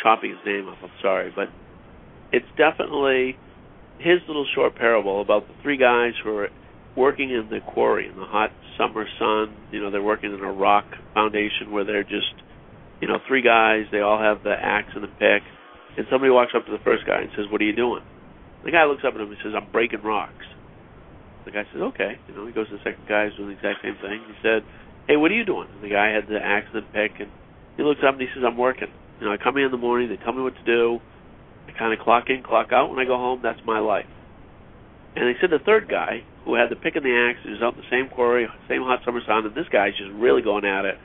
[0.02, 0.78] chopping his name off.
[0.84, 1.50] I'm sorry, but
[2.32, 3.38] it's definitely
[4.00, 6.50] his little short parable about the three guys who are
[6.98, 9.56] working in the quarry in the hot summer sun.
[9.72, 12.34] You know, they're working in a rock foundation where they're just,
[13.00, 13.86] you know, three guys.
[13.92, 15.46] They all have the axe and the pick.
[15.96, 18.02] And somebody walks up to the first guy and says, "What are you doing?"
[18.66, 20.46] The guy looks up at him and says, "I'm breaking rocks."
[21.46, 23.56] The guy says, "Okay." You know, he goes to the second guy who's doing the
[23.56, 24.22] exact same thing.
[24.28, 24.64] He said,
[25.08, 27.30] "Hey, what are you doing?" And the guy had the axe and the pick, and
[27.78, 28.90] he looks up and he says, "I'm working.
[29.20, 30.10] You know, I come in in the morning.
[30.10, 31.00] They tell me what to do.
[31.68, 32.90] I kind of clock in, clock out.
[32.90, 34.10] When I go home, that's my life."
[35.16, 37.76] And they said the third guy, who had the pick and the axe, who's out
[37.76, 40.86] in the same quarry, same hot summer sun, and this guy's just really going at
[40.86, 40.96] it,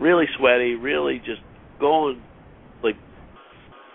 [0.00, 1.40] really sweaty, really just
[1.78, 2.20] going
[2.82, 2.96] like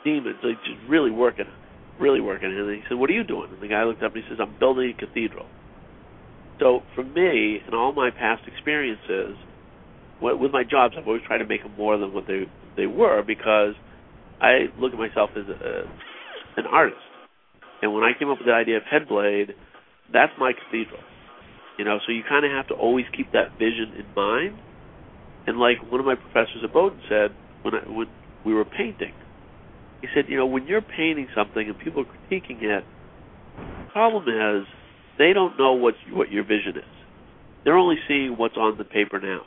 [0.06, 1.52] demons, like just really working,
[2.00, 2.48] really working.
[2.48, 4.40] And he said, "What are you doing?" And the guy looked up and he says,
[4.40, 5.46] "I'm building a cathedral."
[6.60, 9.36] So for me, in all my past experiences,
[10.22, 12.48] with my jobs, I've always tried to make them more than what they
[12.78, 13.76] they were because
[14.40, 15.84] I look at myself as a,
[16.56, 17.02] an artist.
[17.82, 19.52] And when I came up with the idea of Headblade,
[20.14, 21.02] that's my cathedral.
[21.78, 24.58] You know, so you kind of have to always keep that vision in mind.
[25.48, 27.32] And like one of my professors at Bowdoin said
[27.64, 28.08] when I, when
[28.46, 29.14] we were painting,
[30.02, 32.86] he said, you know, when you're painting something and people are critiquing it,
[33.58, 34.68] the problem is
[35.18, 36.94] they don't know what what your vision is.
[37.64, 39.42] They're only seeing what's on the paper now.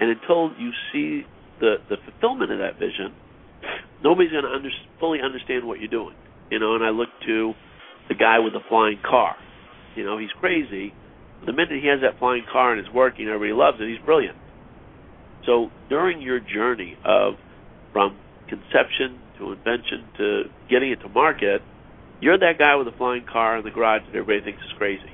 [0.00, 1.26] And until you see
[1.60, 3.12] the the fulfillment of that vision,
[4.02, 6.14] nobody's going to under, fully understand what you're doing.
[6.50, 7.52] You know, and I look to
[8.08, 9.36] the guy with the flying car.
[9.98, 10.94] You know, he's crazy.
[11.44, 13.88] The minute he has that flying car and it's working, everybody loves it.
[13.88, 14.36] He's brilliant.
[15.44, 17.34] So during your journey of
[17.92, 18.16] from
[18.48, 21.62] conception to invention to getting it to market,
[22.20, 25.10] you're that guy with the flying car in the garage that everybody thinks is crazy.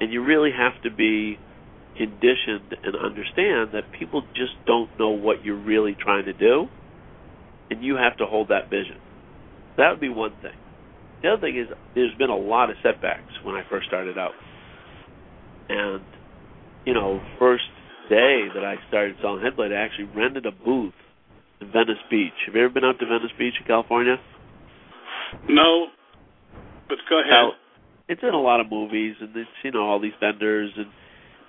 [0.00, 1.38] And you really have to be
[1.96, 6.68] conditioned and understand that people just don't know what you're really trying to do,
[7.70, 8.96] and you have to hold that vision.
[9.76, 10.56] That would be one thing.
[11.22, 14.32] The other thing is there's been a lot of setbacks when I first started out.
[15.68, 16.02] And,
[16.84, 17.68] you know, first
[18.08, 20.94] day that I started selling Headblade, I actually rented a booth
[21.60, 22.34] in Venice Beach.
[22.46, 24.16] Have you ever been out to Venice Beach in California?
[25.48, 25.86] No,
[26.88, 27.30] but go ahead.
[27.30, 27.52] Now,
[28.08, 30.86] it's in a lot of movies, and it's you know all these vendors, and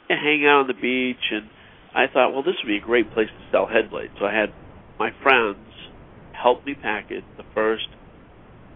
[0.10, 1.32] you hang out on the beach.
[1.32, 1.50] And
[1.96, 4.14] I thought, well, this would be a great place to sell Headblade.
[4.20, 4.54] So I had
[5.00, 5.58] my friends
[6.32, 7.88] help me package the first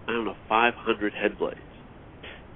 [0.08, 1.60] I don't know, 500 head blades.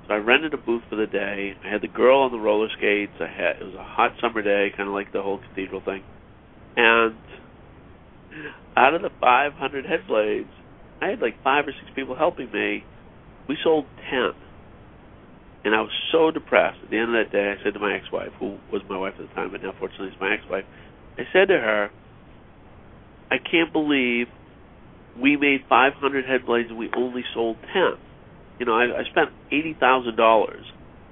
[0.07, 1.53] So I rented a booth for the day.
[1.63, 3.13] I had the girl on the roller skates.
[3.19, 6.03] I had it was a hot summer day, kind of like the whole cathedral thing.
[6.75, 7.15] And
[8.75, 10.49] out of the 500 head blades,
[11.01, 12.83] I had like five or six people helping me.
[13.47, 14.31] We sold 10.
[15.65, 16.79] And I was so depressed.
[16.83, 19.13] At the end of that day, I said to my ex-wife, who was my wife
[19.19, 20.65] at the time, but now fortunately is my ex-wife,
[21.17, 21.89] I said to her,
[23.29, 24.27] I can't believe
[25.21, 27.99] we made 500 head blades and we only sold 10.
[28.59, 30.65] You know, I, I spent eighty thousand dollars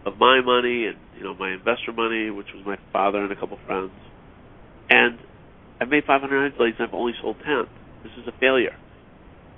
[0.05, 3.35] of my money and you know my investor money, which was my father and a
[3.39, 3.91] couple friends,
[4.89, 5.17] and
[5.79, 7.63] I made 500 head blades and I've only sold 10.
[8.03, 8.75] This is a failure.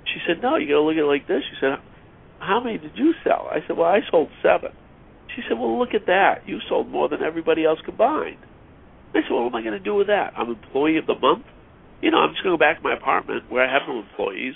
[0.04, 1.42] She said, No, you got to look at it like this.
[1.50, 1.78] She said,
[2.38, 3.48] How many did you sell?
[3.50, 4.70] I said, Well, I sold seven.
[5.34, 6.46] She said, Well, look at that.
[6.46, 8.38] You sold more than everybody else combined.
[9.14, 10.34] I said, Well, what am I going to do with that?
[10.36, 11.46] I'm employee of the month
[12.02, 14.00] you know, I'm just going to go back to my apartment where I have no
[14.00, 14.54] employees,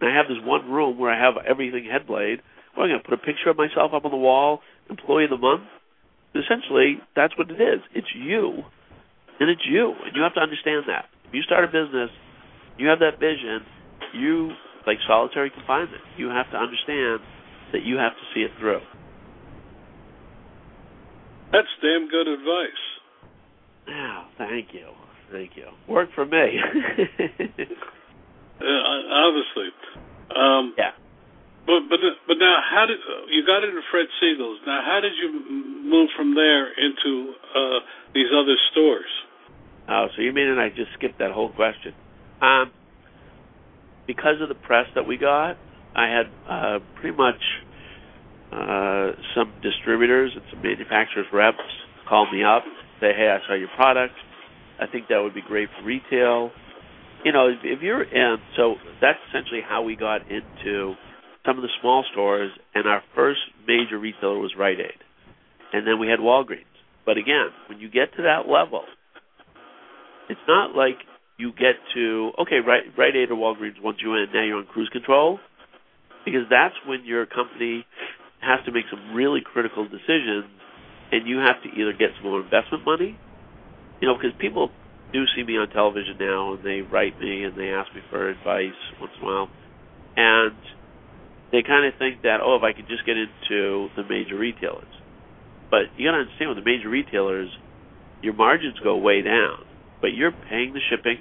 [0.00, 2.40] and I have this one room where I have everything headblade.
[2.76, 5.30] Well, I'm going to put a picture of myself up on the wall, employee of
[5.30, 5.64] the month.
[6.34, 7.80] Essentially, that's what it is.
[7.94, 8.64] It's you,
[9.40, 11.08] and it's you, and you have to understand that.
[11.28, 12.10] If you start a business,
[12.76, 13.64] you have that vision.
[14.12, 14.52] You
[14.86, 16.02] like solitary confinement.
[16.16, 17.20] You have to understand
[17.72, 18.80] that you have to see it through.
[21.52, 22.84] That's damn good advice.
[23.88, 25.05] Oh, thank you.
[25.32, 25.66] Thank you.
[25.88, 26.38] Worked for me.
[28.60, 28.66] uh,
[29.10, 29.68] obviously.
[30.34, 30.92] Um, yeah.
[31.66, 31.98] But but
[32.28, 32.98] but now, how did
[33.28, 34.60] you got into Fred Segal's?
[34.66, 35.32] Now, how did you
[35.82, 37.80] move from there into uh,
[38.14, 39.10] these other stores?
[39.88, 41.92] Oh, so you mean and I just skipped that whole question?
[42.40, 42.70] Um,
[44.06, 45.56] because of the press that we got,
[45.94, 47.40] I had uh, pretty much
[48.52, 51.58] uh, some distributors and some manufacturers reps
[52.08, 52.62] call me up,
[53.00, 54.14] say, "Hey, I saw your product.
[54.80, 56.50] I think that would be great for retail.
[57.24, 60.94] You know, if, if you're in, so that's essentially how we got into
[61.44, 65.00] some of the small stores, and our first major retailer was Rite Aid,
[65.72, 66.64] and then we had Walgreens.
[67.04, 68.82] But again, when you get to that level,
[70.28, 70.98] it's not like
[71.38, 74.66] you get to okay, Rite, Rite Aid or Walgreens once you're in, now you're on
[74.66, 75.38] cruise control,
[76.24, 77.86] because that's when your company
[78.40, 80.50] has to make some really critical decisions,
[81.12, 83.18] and you have to either get some more investment money
[84.00, 84.70] you know, because people
[85.12, 88.28] do see me on television now, and they write me and they ask me for
[88.28, 89.48] advice once in a while,
[90.16, 90.56] and
[91.52, 94.90] they kind of think that oh, if I could just get into the major retailers,
[95.70, 97.50] but you got to understand with the major retailers,
[98.22, 99.58] your margins go way down,
[100.00, 101.18] but you're paying the shipping,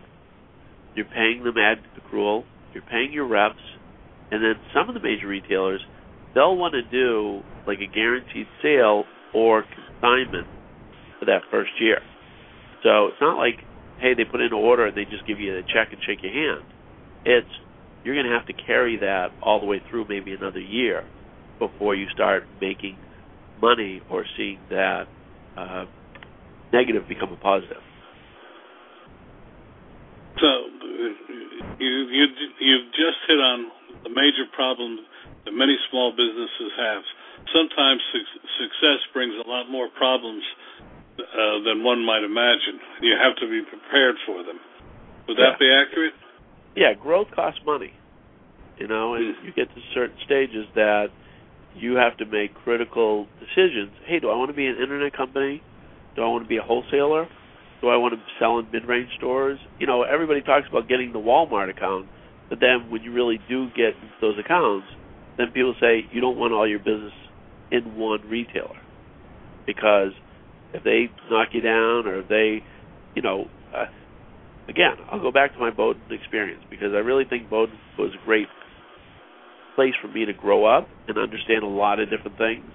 [0.96, 2.44] you're paying the ad accrual,
[2.74, 3.62] you're paying your reps,
[4.32, 5.82] and then some of the major retailers,
[6.34, 9.04] they'll want to do like a guaranteed sale
[9.34, 10.48] or consignment
[11.20, 12.00] for that first year.
[12.86, 13.58] So it's not like,
[13.98, 16.22] hey, they put in an order and they just give you a check and shake
[16.22, 16.70] your hand.
[17.26, 17.50] It's
[18.06, 21.04] you're going to have to carry that all the way through maybe another year
[21.58, 23.00] before you start making
[23.60, 25.10] money or seeing that
[25.58, 25.86] uh,
[26.72, 27.82] negative become a positive.
[30.38, 30.48] So
[31.80, 32.26] you you
[32.62, 33.72] you've just hit on
[34.04, 35.00] the major problem
[35.46, 37.02] that many small businesses have.
[37.50, 40.44] Sometimes su- success brings a lot more problems
[41.20, 42.80] uh, than one might imagine.
[43.02, 44.60] You have to be prepared for them.
[45.28, 45.58] Would that Yeah.
[45.58, 46.14] be accurate?
[46.76, 47.94] Yeah, growth costs money.
[48.78, 51.10] You know, and you get to certain stages that
[51.76, 53.94] you have to make critical decisions.
[54.06, 55.62] Hey, do I want to be an internet company?
[56.16, 57.28] Do I want to be a wholesaler?
[57.82, 59.60] Do I want to sell in mid-range stores?
[59.80, 62.08] You know, everybody talks about getting the Walmart account,
[62.50, 64.88] but then when you really do get those accounts,
[65.38, 67.14] then people say you don't want all your business
[67.72, 68.76] in one retailer
[69.66, 70.12] because
[70.76, 72.60] if they knock you down or if they,
[73.16, 73.46] you know,
[73.76, 73.86] uh,
[74.68, 78.26] again, I'll go back to my Bowdoin experience because I really think Bowdoin was a
[78.26, 78.48] great
[79.76, 82.66] place for me to grow up and understand a lot of different things.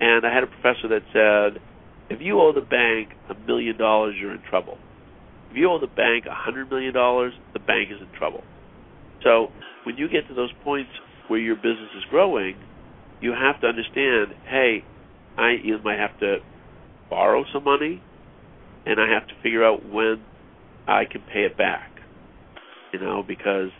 [0.00, 1.62] And I had a professor that said,
[2.10, 4.78] if you owe the bank a million dollars, you're in trouble.
[5.50, 8.42] If you owe the bank a hundred million dollars, the bank is in trouble.
[9.24, 9.48] So
[9.84, 10.90] when you get to those points
[11.28, 12.54] where your business is growing,
[13.20, 14.84] you have to understand, hey,
[15.38, 16.38] I might have to
[17.10, 18.02] borrow some money,
[18.84, 20.22] and I have to figure out when
[20.86, 21.90] I can pay it back.
[22.92, 23.70] You know, because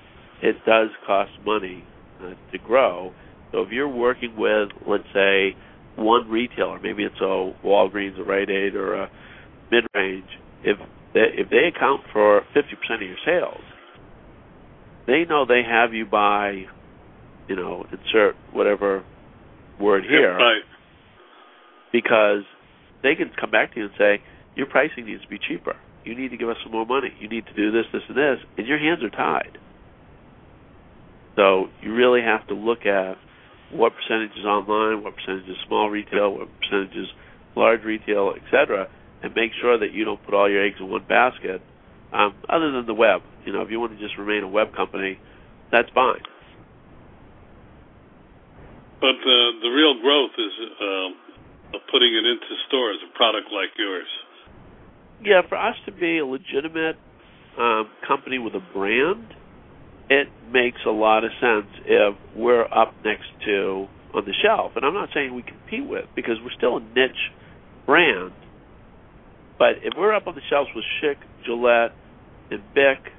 [0.42, 1.84] it does cost money
[2.20, 3.12] uh, to grow.
[3.52, 5.54] So if you're working with, let's say,
[5.96, 9.10] one retailer, maybe it's a Walgreens, a Rite Aid, or a
[9.70, 10.26] mid-range,
[10.64, 10.76] if
[11.14, 12.62] they, if they account for 50%
[12.96, 13.62] of your sales,
[15.06, 16.64] they know they have you buy,
[17.48, 19.04] you know, insert whatever
[19.80, 20.62] word here, Right.
[21.92, 22.42] because
[23.02, 24.22] they can come back to you and say,
[24.54, 25.76] your pricing needs to be cheaper.
[26.04, 27.12] You need to give us some more money.
[27.20, 29.58] You need to do this, this, and this, and your hands are tied.
[31.36, 33.16] So you really have to look at
[33.72, 37.08] what percentage is online, what percentage is small retail, what percentage is
[37.56, 38.88] large retail, et cetera,
[39.22, 41.60] and make sure that you don't put all your eggs in one basket.
[42.12, 44.74] Um, other than the web, you know, if you want to just remain a web
[44.74, 45.18] company,
[45.72, 46.22] that's fine.
[49.00, 51.08] But the the real growth is uh,
[51.74, 54.08] of putting it into stores, a product like yours.
[55.22, 56.96] Yeah, for us to be a legitimate
[57.58, 59.26] um, company with a brand,
[60.08, 64.72] it makes a lot of sense if we're up next to on the shelf.
[64.76, 67.32] And I'm not saying we compete with because we're still a niche
[67.86, 68.32] brand.
[69.58, 71.92] But if we're up on the shelves with Schick, Gillette,
[72.50, 73.12] and Bic,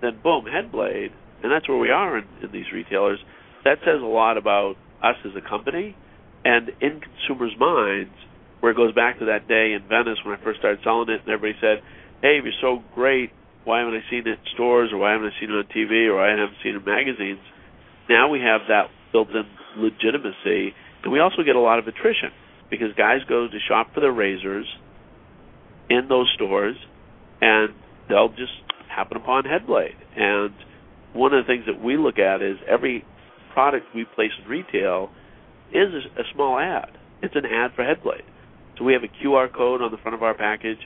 [0.00, 1.10] then boom, Headblade,
[1.42, 3.18] and that's where we are in, in these retailers.
[3.64, 5.96] That says a lot about us as a company,
[6.44, 8.14] and in consumers' minds,
[8.60, 11.22] where it goes back to that day in Venice when I first started selling it,
[11.22, 11.82] and everybody said,
[12.20, 13.30] "Hey, you're so great,
[13.64, 16.06] why haven't I seen it in stores, or why haven't I seen it on TV,
[16.06, 17.40] or why haven't I seen it in magazines?"
[18.08, 19.46] Now we have that built-in
[19.76, 22.30] legitimacy, and we also get a lot of attrition
[22.70, 24.66] because guys go to shop for their razors
[25.90, 26.76] in those stores,
[27.40, 27.74] and
[28.08, 28.52] they'll just
[28.88, 29.94] happen upon Headblade.
[30.16, 30.54] And
[31.12, 33.04] one of the things that we look at is every
[33.52, 35.10] product we place in retail
[35.72, 36.90] is a, small ad.
[37.22, 38.26] It's an ad for Headblade.
[38.78, 40.78] So we have a QR code on the front of our package.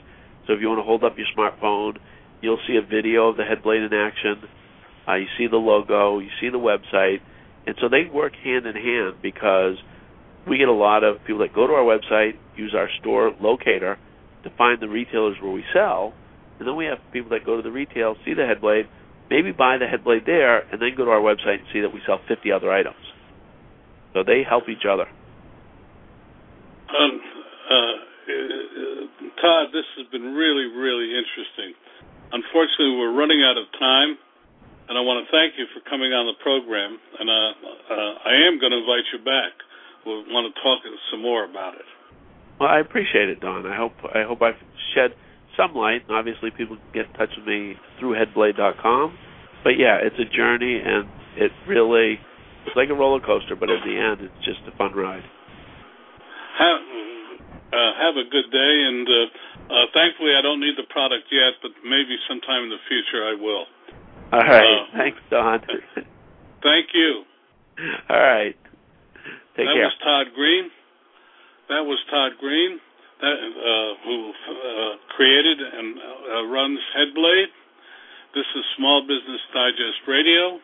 [0.45, 1.97] So if you want to hold up your smartphone,
[2.41, 4.49] you'll see a video of the Headblade in action.
[5.07, 7.19] Uh, you see the logo, you see the website,
[7.65, 9.75] and so they work hand in hand because
[10.47, 13.97] we get a lot of people that go to our website, use our store locator
[14.43, 16.13] to find the retailers where we sell,
[16.59, 18.87] and then we have people that go to the retail, see the Headblade,
[19.29, 22.01] maybe buy the Headblade there, and then go to our website and see that we
[22.05, 22.95] sell 50 other items.
[24.13, 25.07] So they help each other.
[26.87, 27.19] Um,
[27.67, 31.75] uh, uh, Todd, this has been really, really interesting.
[32.31, 34.17] Unfortunately, we're running out of time,
[34.89, 36.99] and I want to thank you for coming on the program.
[37.19, 37.35] And uh,
[37.91, 39.51] uh, I am going to invite you back.
[40.05, 40.79] We'll want to talk
[41.11, 41.87] some more about it.
[42.59, 43.67] Well, I appreciate it, Don.
[43.67, 44.59] I hope I hope I've
[44.95, 45.11] shed
[45.55, 46.03] some light.
[46.09, 49.17] Obviously, people can get in touch with me through headblade.com.
[49.63, 52.19] But yeah, it's a journey, and it really
[52.67, 53.55] it's like a roller coaster.
[53.55, 55.23] But at the end, it's just a fun ride.
[56.59, 56.79] Have,
[57.71, 61.55] uh, have a good day, and uh, uh, thankfully, I don't need the product yet,
[61.61, 63.65] but maybe sometime in the future I will.
[64.33, 65.59] All right, Uh, thanks, Don.
[66.63, 67.23] Thank you.
[68.09, 68.57] All right,
[69.55, 69.65] take care.
[69.69, 69.85] that care.
[69.87, 70.67] was Todd Greene.
[71.69, 72.79] That was Todd Greene,
[73.21, 77.53] that, uh, who uh, created and uh, runs Headblade.
[78.35, 80.59] This is Small Business Digest Radio.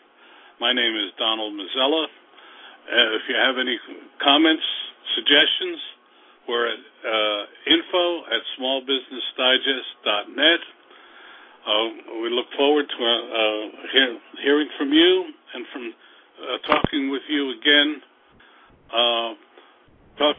[0.63, 2.07] My name is Donald Mazzella.
[2.07, 3.75] Uh, if you have any
[4.23, 4.63] comments,
[5.13, 5.75] suggestions,
[6.47, 10.61] we're at uh, info at smallbusinessdigest.net.
[11.67, 11.87] Uh,
[12.23, 15.93] we look forward to uh, hear, hearing from you and from
[16.39, 18.01] uh, talking with you again.
[18.87, 19.35] Uh,
[20.17, 20.37] talk,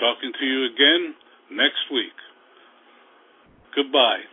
[0.00, 1.14] talking to you again
[1.52, 2.16] next week.
[3.76, 4.29] Goodbye.